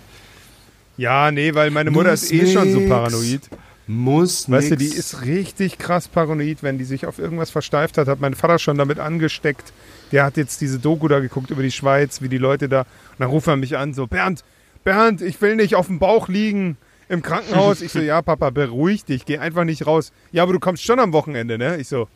[0.97, 3.41] Ja, nee, weil meine Mutter ist eh schon so paranoid.
[3.87, 4.91] Muss Weißt du, nix.
[4.91, 8.59] die ist richtig krass paranoid, wenn die sich auf irgendwas versteift hat, hat mein Vater
[8.59, 9.73] schon damit angesteckt.
[10.11, 12.81] Der hat jetzt diese Doku da geguckt über die Schweiz, wie die Leute da.
[12.81, 14.43] Und dann ruft er mich an, so, Bernd,
[14.83, 16.77] Bernd, ich will nicht auf dem Bauch liegen
[17.09, 17.81] im Krankenhaus.
[17.81, 20.11] Ich so, ja, Papa, beruhig dich, geh einfach nicht raus.
[20.31, 21.77] Ja, aber du kommst schon am Wochenende, ne?
[21.77, 22.07] Ich so,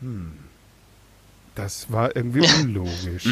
[0.00, 0.32] hm,
[1.54, 3.28] das war irgendwie unlogisch.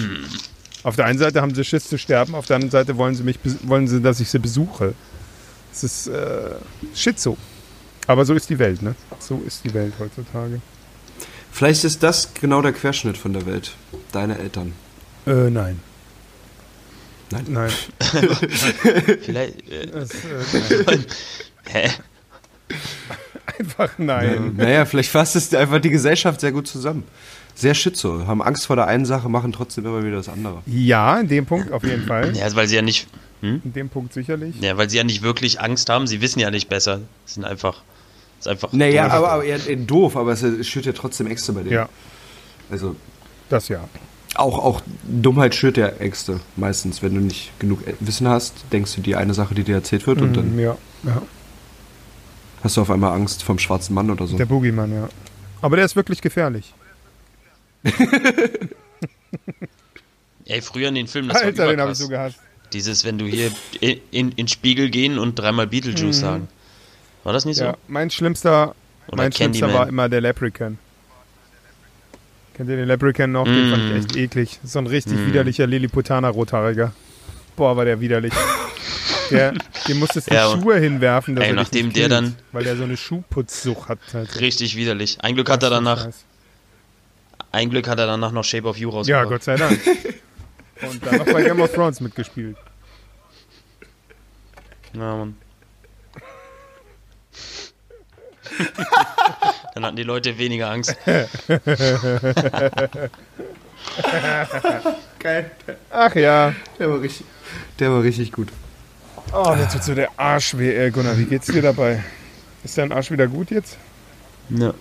[0.85, 3.23] Auf der einen Seite haben sie Schiss zu sterben, auf der anderen Seite wollen sie
[3.23, 4.95] mich, wollen sie, dass ich sie besuche.
[5.73, 6.57] Es ist äh,
[6.95, 7.37] Schizo.
[8.07, 8.95] Aber so ist die Welt, ne?
[9.21, 10.61] So ist die Welt heutzutage.
[11.53, 13.73] Vielleicht ist das genau der Querschnitt von der Welt.
[14.11, 14.73] Deine Eltern.
[15.27, 15.79] Äh, nein.
[17.31, 17.45] Nein.
[17.49, 17.71] Nein.
[19.23, 19.71] Vielleicht.
[19.71, 21.05] Äh, Das, äh, nein.
[21.71, 21.91] hä?
[23.59, 24.55] Einfach nein.
[24.57, 27.05] Naja, vielleicht fasst es einfach die Gesellschaft sehr gut zusammen.
[27.55, 28.27] Sehr schizo.
[28.27, 30.63] Haben Angst vor der einen Sache, machen trotzdem immer wieder das andere.
[30.67, 32.35] Ja, in dem Punkt auf jeden Fall.
[32.35, 33.09] Ja, weil sie ja nicht.
[33.41, 33.61] Hm?
[33.65, 34.55] In dem Punkt sicherlich.
[34.61, 36.07] Ja, weil sie ja nicht wirklich Angst haben.
[36.07, 37.01] Sie wissen ja nicht besser.
[37.27, 37.83] Sie sind einfach.
[38.43, 38.73] Ist einfach.
[38.73, 39.13] Naja, doof.
[39.13, 41.75] aber, aber eher, eher doof, aber es, es schürt ja trotzdem Ängste bei denen.
[41.75, 41.89] Ja,
[42.73, 42.97] Also
[43.49, 43.85] das ja.
[44.35, 47.03] auch, auch Dummheit schürt ja Ängste meistens.
[47.03, 50.21] Wenn du nicht genug Wissen hast, denkst du dir eine Sache, die dir erzählt wird
[50.21, 51.23] und dann Mm, ja, ja.
[52.65, 54.37] hast du auf einmal Angst vom schwarzen Mann oder so.
[54.37, 55.09] Der Boogeyman, ja.
[55.61, 56.75] Aber der ist wirklich gefährlich.
[60.47, 62.39] Ey, früher in den Filmen, das Alter, war den habe ich so gehasst.
[62.73, 66.49] Dieses, wenn du hier in, in, in den Spiegel gehen und dreimal Beetlejuice sagen.
[67.25, 67.65] War das nicht so?
[67.65, 68.75] Ja, mein schlimmster,
[69.09, 70.79] Oder mein schlimmster war immer der Leprechaun.
[72.55, 73.45] Kennt ihr den Leprechaun noch?
[73.45, 73.71] Den Mm.
[73.71, 74.61] fand ich echt eklig.
[74.65, 75.27] So ein richtig Mm.
[75.29, 76.93] widerlicher Lilliputaner-Rothaariger.
[77.57, 78.33] Boah, war der widerlich.
[79.31, 79.53] Der,
[79.89, 82.83] dem musstest du Ja, Schuhe hinwerfen, dass Ey, er nachdem der dann- Weil der so
[82.85, 83.99] eine Schuhputzsucht hat.
[84.13, 84.41] Halt.
[84.41, 85.19] Richtig widerlich.
[85.23, 86.09] Ein Glück hat er danach,
[87.53, 89.29] ein Glück hat er danach noch Shape of You Ja, rausgebracht.
[89.29, 89.81] Gott sei Dank.
[90.83, 92.57] Und dann noch bei Game of Thrones mitgespielt.
[94.95, 95.37] Ja, Mann.
[99.75, 100.97] Dann hatten die Leute weniger Angst.
[105.19, 105.51] Geil.
[105.91, 106.55] Ach ja.
[106.79, 107.27] Der war richtig,
[107.79, 108.49] der war richtig gut.
[109.33, 111.17] Oh, jetzt tut so der Arsch weh, ey, Gunnar.
[111.19, 112.03] Wie geht's dir dabei?
[112.65, 113.77] Ist dein Arsch wieder gut jetzt?
[114.51, 114.75] Ja,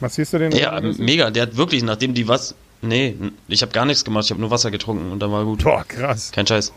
[0.00, 0.52] Massierst du den?
[0.52, 1.30] ja mega.
[1.30, 2.54] Der hat wirklich, nachdem die was.
[2.82, 3.16] Nee,
[3.48, 4.24] ich habe gar nichts gemacht.
[4.24, 5.64] Ich habe nur Wasser getrunken und dann war gut.
[5.64, 6.32] Boah, krass.
[6.32, 6.72] Kein Scheiß.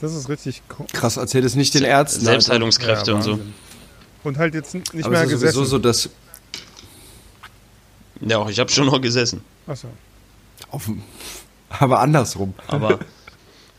[0.00, 0.86] Das ist richtig cool.
[0.92, 2.24] Krass, erzähl es nicht den Ärzten.
[2.24, 3.38] Selbstheilungskräfte und so.
[4.26, 5.54] Und halt jetzt nicht Aber mehr es ist gesessen.
[5.54, 6.08] sowieso so, dass
[8.20, 9.40] Ja, auch ich habe schon noch gesessen.
[9.68, 9.86] Achso.
[11.68, 12.52] aber andersrum.
[12.66, 12.98] Aber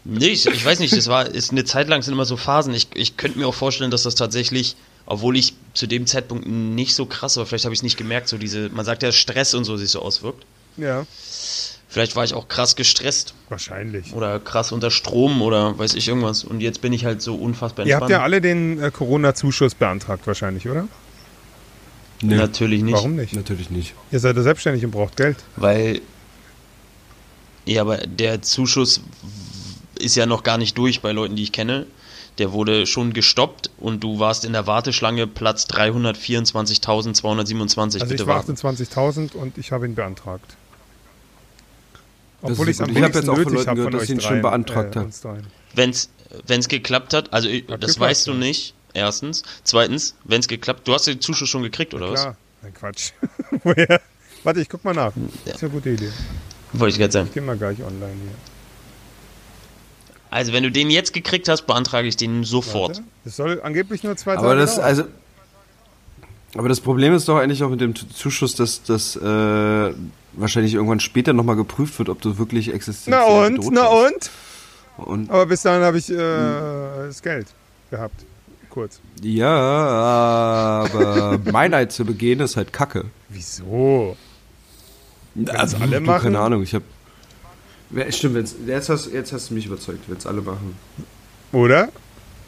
[0.05, 2.73] nee, ich, ich weiß nicht, das war ist eine Zeit lang sind immer so Phasen.
[2.73, 6.95] Ich, ich könnte mir auch vorstellen, dass das tatsächlich, obwohl ich zu dem Zeitpunkt nicht
[6.95, 9.53] so krass war, vielleicht habe ich es nicht gemerkt, so diese, man sagt ja Stress
[9.53, 10.45] und so sich so auswirkt.
[10.77, 11.05] Ja,
[11.97, 14.13] Vielleicht war ich auch krass gestresst wahrscheinlich.
[14.13, 16.43] oder krass unter Strom oder weiß ich irgendwas.
[16.43, 18.13] Und jetzt bin ich halt so unfassbar Ihr entspannt.
[18.13, 20.87] habt ja alle den äh, Corona-Zuschuss beantragt wahrscheinlich, oder?
[22.21, 22.93] Nee, Natürlich nicht.
[22.93, 23.33] Warum nicht?
[23.33, 23.95] Natürlich nicht.
[24.11, 25.37] Ihr seid ja selbstständig und braucht Geld.
[25.55, 26.01] Weil,
[27.65, 29.01] ja, aber der Zuschuss
[29.97, 31.87] ist ja noch gar nicht durch bei Leuten, die ich kenne.
[32.37, 37.79] Der wurde schon gestoppt und du warst in der Warteschlange Platz 324.227.
[37.79, 38.53] Also Bitte ich war warten.
[38.53, 40.55] 28.000 und ich habe ihn beantragt.
[42.41, 42.97] Obwohl ich es am gut.
[42.97, 45.05] Ich hab wenigsten jetzt auch von Leuten habe gehört, dass sie ihn schon beantragt haben.
[45.05, 45.47] uns dreien.
[45.73, 46.09] Wenn's,
[46.45, 49.43] wenn's geklappt hat, also ich, das geklappt, weißt du nicht, erstens.
[49.63, 52.21] Zweitens, wenn's geklappt, du hast den Zuschuss schon gekriegt, oder was?
[52.21, 52.37] Klar.
[52.61, 53.11] Nein, Quatsch.
[53.63, 54.01] Woher?
[54.43, 55.15] Warte, ich guck mal nach.
[55.15, 55.23] Ja.
[55.45, 56.11] Das ist eine gute Idee.
[56.73, 57.27] Wollte ich gerade sagen.
[57.27, 58.31] Ich geh mal gleich online hier.
[60.29, 62.97] Also wenn du den jetzt gekriegt hast, beantrage ich den sofort.
[62.97, 63.03] Warte.
[63.23, 64.85] Das soll angeblich nur zwei Aber Tage das, dauern.
[64.85, 65.03] also,
[66.55, 69.93] aber das Problem ist doch eigentlich auch mit dem Zuschuss, dass das äh,
[70.33, 73.71] wahrscheinlich irgendwann später nochmal geprüft wird, ob du wirklich existenziell Na und?
[73.71, 74.31] Na und?
[74.97, 75.29] und?
[75.29, 77.47] Aber bis dahin habe ich äh, das Geld
[77.91, 78.25] gehabt.
[78.69, 78.99] Kurz.
[79.21, 83.05] Ja, aber Meinheit zu begehen ist halt Kacke.
[83.29, 84.15] Wieso?
[85.47, 86.23] Also alle machen?
[86.23, 86.85] Keine Ahnung, ich habe.
[88.09, 90.75] Stimmt, wenn's, jetzt, hast, jetzt hast du mich überzeugt, wenn es alle machen.
[91.51, 91.89] Oder?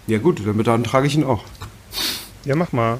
[0.07, 1.43] Ja gut, dann beantrage ich ihn auch.
[2.45, 2.99] Ja, mach mal.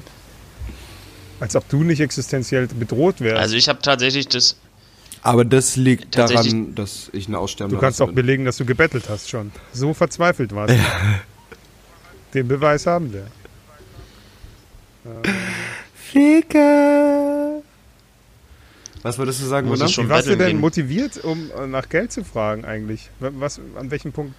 [1.40, 3.40] Als ob du nicht existenziell bedroht wärst.
[3.40, 4.56] Also ich habe tatsächlich das,
[5.22, 9.08] Aber das liegt daran, dass ich eine Aussterben du kannst auch belegen, dass du gebettelt
[9.08, 9.50] hast schon.
[9.72, 10.78] So verzweifelt warst du.
[12.34, 13.26] Den Beweis haben wir.
[15.94, 17.62] Ficker.
[19.02, 20.60] Was würdest du sagen, Muss Wie warst du denn gehen.
[20.60, 23.08] motiviert, um äh, nach Geld zu fragen eigentlich?
[23.18, 24.34] Was, an welchem Punkt?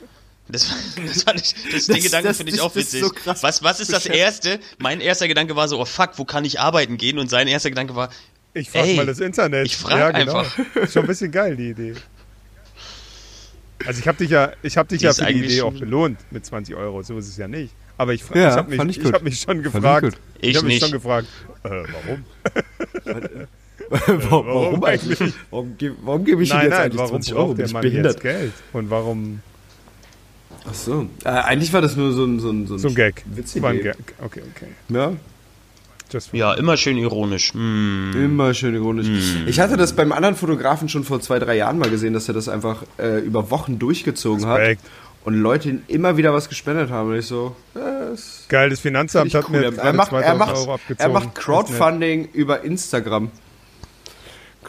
[0.52, 0.68] Das,
[1.08, 3.02] das fand ich, das, den Das- Gedanken das- finde ich auch das ist witzig.
[3.08, 4.60] so krass was, was ist das erste?
[4.80, 7.20] Mein erster Gedanke war so, oh fuck, wo kann ich arbeiten gehen?
[7.20, 8.10] Und sein erster Gedanke war,
[8.54, 9.66] Ich frag Ey, mal das Internet.
[9.68, 10.40] ich frag ja, genau.
[10.40, 10.60] einfach.
[10.76, 11.94] Ist schon ein bisschen geil, die Idee.
[13.86, 15.74] Also ich habe dich ja, ich habe dich Die ja für die eigentlich Idee auch
[15.74, 17.02] belohnt mit 20 Euro.
[17.02, 17.74] So ist es ja nicht.
[17.98, 19.14] Aber ich, Ja, ich habe mich, fand ich ich gut.
[19.14, 20.04] hab mich schon Fand ich gefragt.
[20.04, 20.14] gut.
[20.42, 20.82] Ich hab mich nicht.
[20.84, 21.28] schon gefragt,
[21.64, 22.26] äh, warum?
[24.30, 25.34] warum, warum eigentlich?
[25.50, 27.46] Warum, warum gebe ich ihm nein, jetzt nein, eigentlich warum 20 Euro?
[27.46, 28.14] braucht Bin der ich Mann behindert?
[28.14, 28.54] jetzt Geld?
[28.74, 29.40] Und warum
[30.70, 31.08] Ach so.
[31.24, 33.24] Äh, eigentlich war das nur so ein, so ein, so ein Gag?
[33.26, 33.62] Witzig.
[33.62, 33.96] War ein Gag.
[34.24, 34.68] Okay, okay.
[34.90, 35.14] Ja.
[36.34, 37.54] Ja, immer schön ironisch.
[37.54, 38.12] Hm.
[38.14, 39.08] Immer schön ironisch.
[39.46, 42.34] Ich hatte das beim anderen Fotografen schon vor zwei, drei Jahren mal gesehen, dass er
[42.34, 44.82] das einfach äh, über Wochen durchgezogen Respekt.
[44.82, 44.92] hat
[45.24, 47.10] und Leute ihm immer wieder was gespendet haben.
[47.10, 49.60] Und ich so, äh, ist Geil, das Finanzamt ich hat cool.
[49.60, 51.14] mir Er, macht, 2000 er, macht, Euro er abgezogen.
[51.14, 53.32] macht Crowdfunding über Instagram.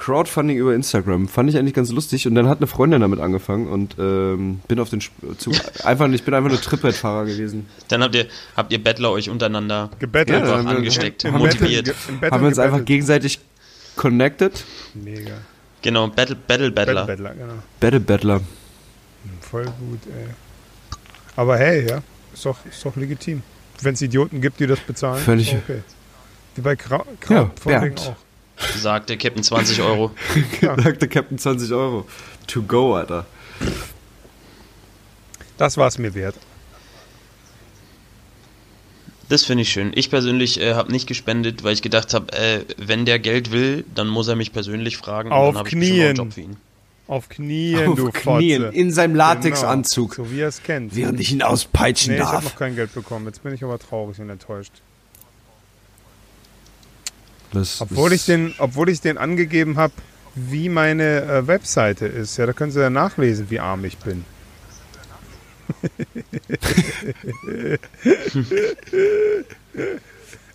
[0.02, 1.28] Crowdfunding über Instagram.
[1.28, 2.26] Fand ich eigentlich ganz lustig.
[2.26, 5.54] Und dann hat eine Freundin damit angefangen und ähm, bin auf den Sp- Zug.
[5.84, 7.68] einfach, ich bin einfach nur Trittbrettfahrer gewesen.
[7.86, 8.26] Dann habt ihr,
[8.56, 10.44] habt ihr Bettler euch untereinander Gebettelt.
[10.44, 11.94] Ja, einfach angesteckt, Im motiviert.
[12.08, 12.86] Im Battle haben wir uns einfach gebettelt.
[12.88, 13.38] gegenseitig
[13.94, 14.64] connected.
[14.94, 15.34] Mega.
[15.82, 17.06] Genau, Battle, Battle Battler.
[17.06, 17.62] Battle Battler, genau.
[17.78, 18.40] Battle Battler.
[19.40, 20.26] Voll gut, ey.
[21.36, 22.02] Aber hey, ja,
[22.34, 23.42] ist doch, ist doch legitim.
[23.80, 25.82] Wenn es Idioten gibt, die das bezahlen, Völlig- okay.
[26.56, 28.00] Wie bei Krau Ja, Crowdfunding Bernd.
[28.00, 28.16] auch.
[28.56, 30.10] Sagte Captain 20 Euro.
[30.60, 30.80] Ja.
[30.80, 32.06] Sagte Captain 20 Euro.
[32.46, 33.26] To go, Alter.
[35.58, 36.36] Das war es mir wert.
[39.28, 39.92] Das finde ich schön.
[39.94, 43.84] Ich persönlich äh, habe nicht gespendet, weil ich gedacht habe, äh, wenn der Geld will,
[43.94, 45.30] dann muss er mich persönlich fragen.
[45.32, 46.08] und Auf Knien.
[46.08, 46.56] einen Job für ihn.
[47.08, 48.76] Auf Knien, Auf du Knien, Fotze.
[48.76, 50.16] in seinem Latexanzug.
[50.16, 50.94] Genau, so wie er es kennt.
[50.94, 52.44] Während ich ihn auspeitschen nee, ich habe darf.
[52.44, 53.26] noch kein Geld bekommen.
[53.26, 54.72] Jetzt bin ich aber traurig und enttäuscht.
[57.52, 59.92] Das Obwohl ich den, obwohl ich den angegeben habe,
[60.34, 62.36] wie meine äh, Webseite ist.
[62.38, 64.24] Ja, da können Sie ja nachlesen, wie arm ich bin.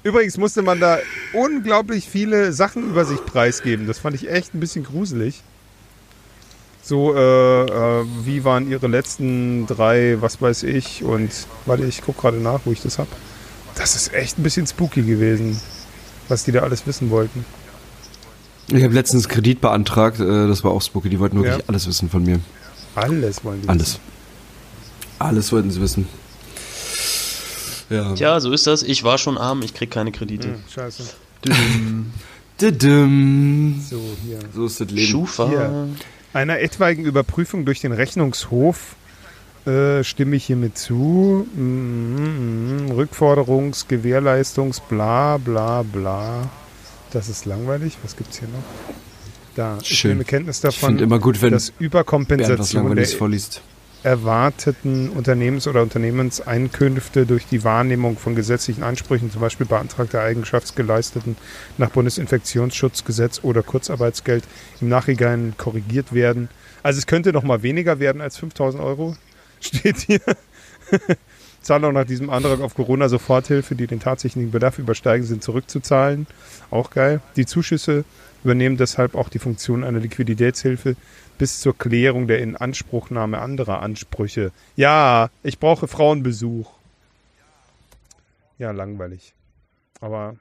[0.03, 0.99] Übrigens musste man da
[1.33, 3.87] unglaublich viele Sachen über sich preisgeben.
[3.87, 5.43] Das fand ich echt ein bisschen gruselig.
[6.81, 11.29] So, äh, äh, wie waren Ihre letzten drei, was weiß ich, und
[11.65, 13.07] warte, ich gucke gerade nach, wo ich das hab.
[13.75, 15.59] Das ist echt ein bisschen spooky gewesen,
[16.30, 17.45] was die da alles wissen wollten.
[18.69, 21.09] Ich habe letztens Kredit beantragt, äh, das war auch spooky.
[21.09, 21.63] Die wollten wirklich Ja.
[21.67, 22.39] alles wissen von mir.
[22.95, 23.99] Alles wollen die Alles.
[25.19, 26.07] Alles wollten sie wissen.
[27.89, 28.13] Ja.
[28.13, 28.84] Tja, so ist das.
[28.84, 30.49] Ich war schon arm, ich krieg keine Kredite.
[30.49, 31.03] Hm, scheiße.
[32.61, 33.82] Didim.
[33.88, 34.39] So, hier.
[34.53, 35.07] So ist das Leben.
[35.07, 35.47] Schufa.
[35.47, 35.88] Hier.
[36.34, 38.95] Einer etwaigen Überprüfung durch den Rechnungshof
[39.68, 41.45] äh, stimme ich hiermit zu.
[41.55, 46.49] Mm, mm, Rückforderungs-, Gewährleistungs-, bla bla bla.
[47.11, 47.97] Das ist langweilig.
[48.03, 48.63] Was gibt's hier noch?
[49.55, 49.78] Da.
[49.82, 50.11] Ich Schön.
[50.11, 53.61] nehme Kenntnis Ich davon, immer gut, wenn dass Überkompensation der vorliest.
[54.03, 61.36] erwarteten Unternehmens- oder Unternehmenseinkünfte durch die Wahrnehmung von gesetzlichen Ansprüchen, zum Beispiel beantragte Eigenschaftsgeleisteten
[61.78, 64.43] nach Bundesinfektionsschutzgesetz oder Kurzarbeitsgeld,
[64.80, 66.49] im Nachhinein korrigiert werden.
[66.84, 69.15] Also es könnte noch mal weniger werden als 5000 Euro,
[69.62, 70.22] steht hier.
[71.62, 76.28] Zahlung nach diesem Antrag auf Corona-Soforthilfe, die den tatsächlichen Bedarf übersteigen, sind zurückzuzahlen.
[76.72, 77.22] Auch geil.
[77.36, 78.05] Die Zuschüsse
[78.43, 80.95] übernehmen deshalb auch die Funktion einer Liquiditätshilfe
[81.38, 84.51] bis zur Klärung der Inanspruchnahme anderer Ansprüche.
[84.76, 86.72] Ja, ich brauche Frauenbesuch.
[88.58, 89.34] Ja, langweilig.
[89.99, 90.38] Aber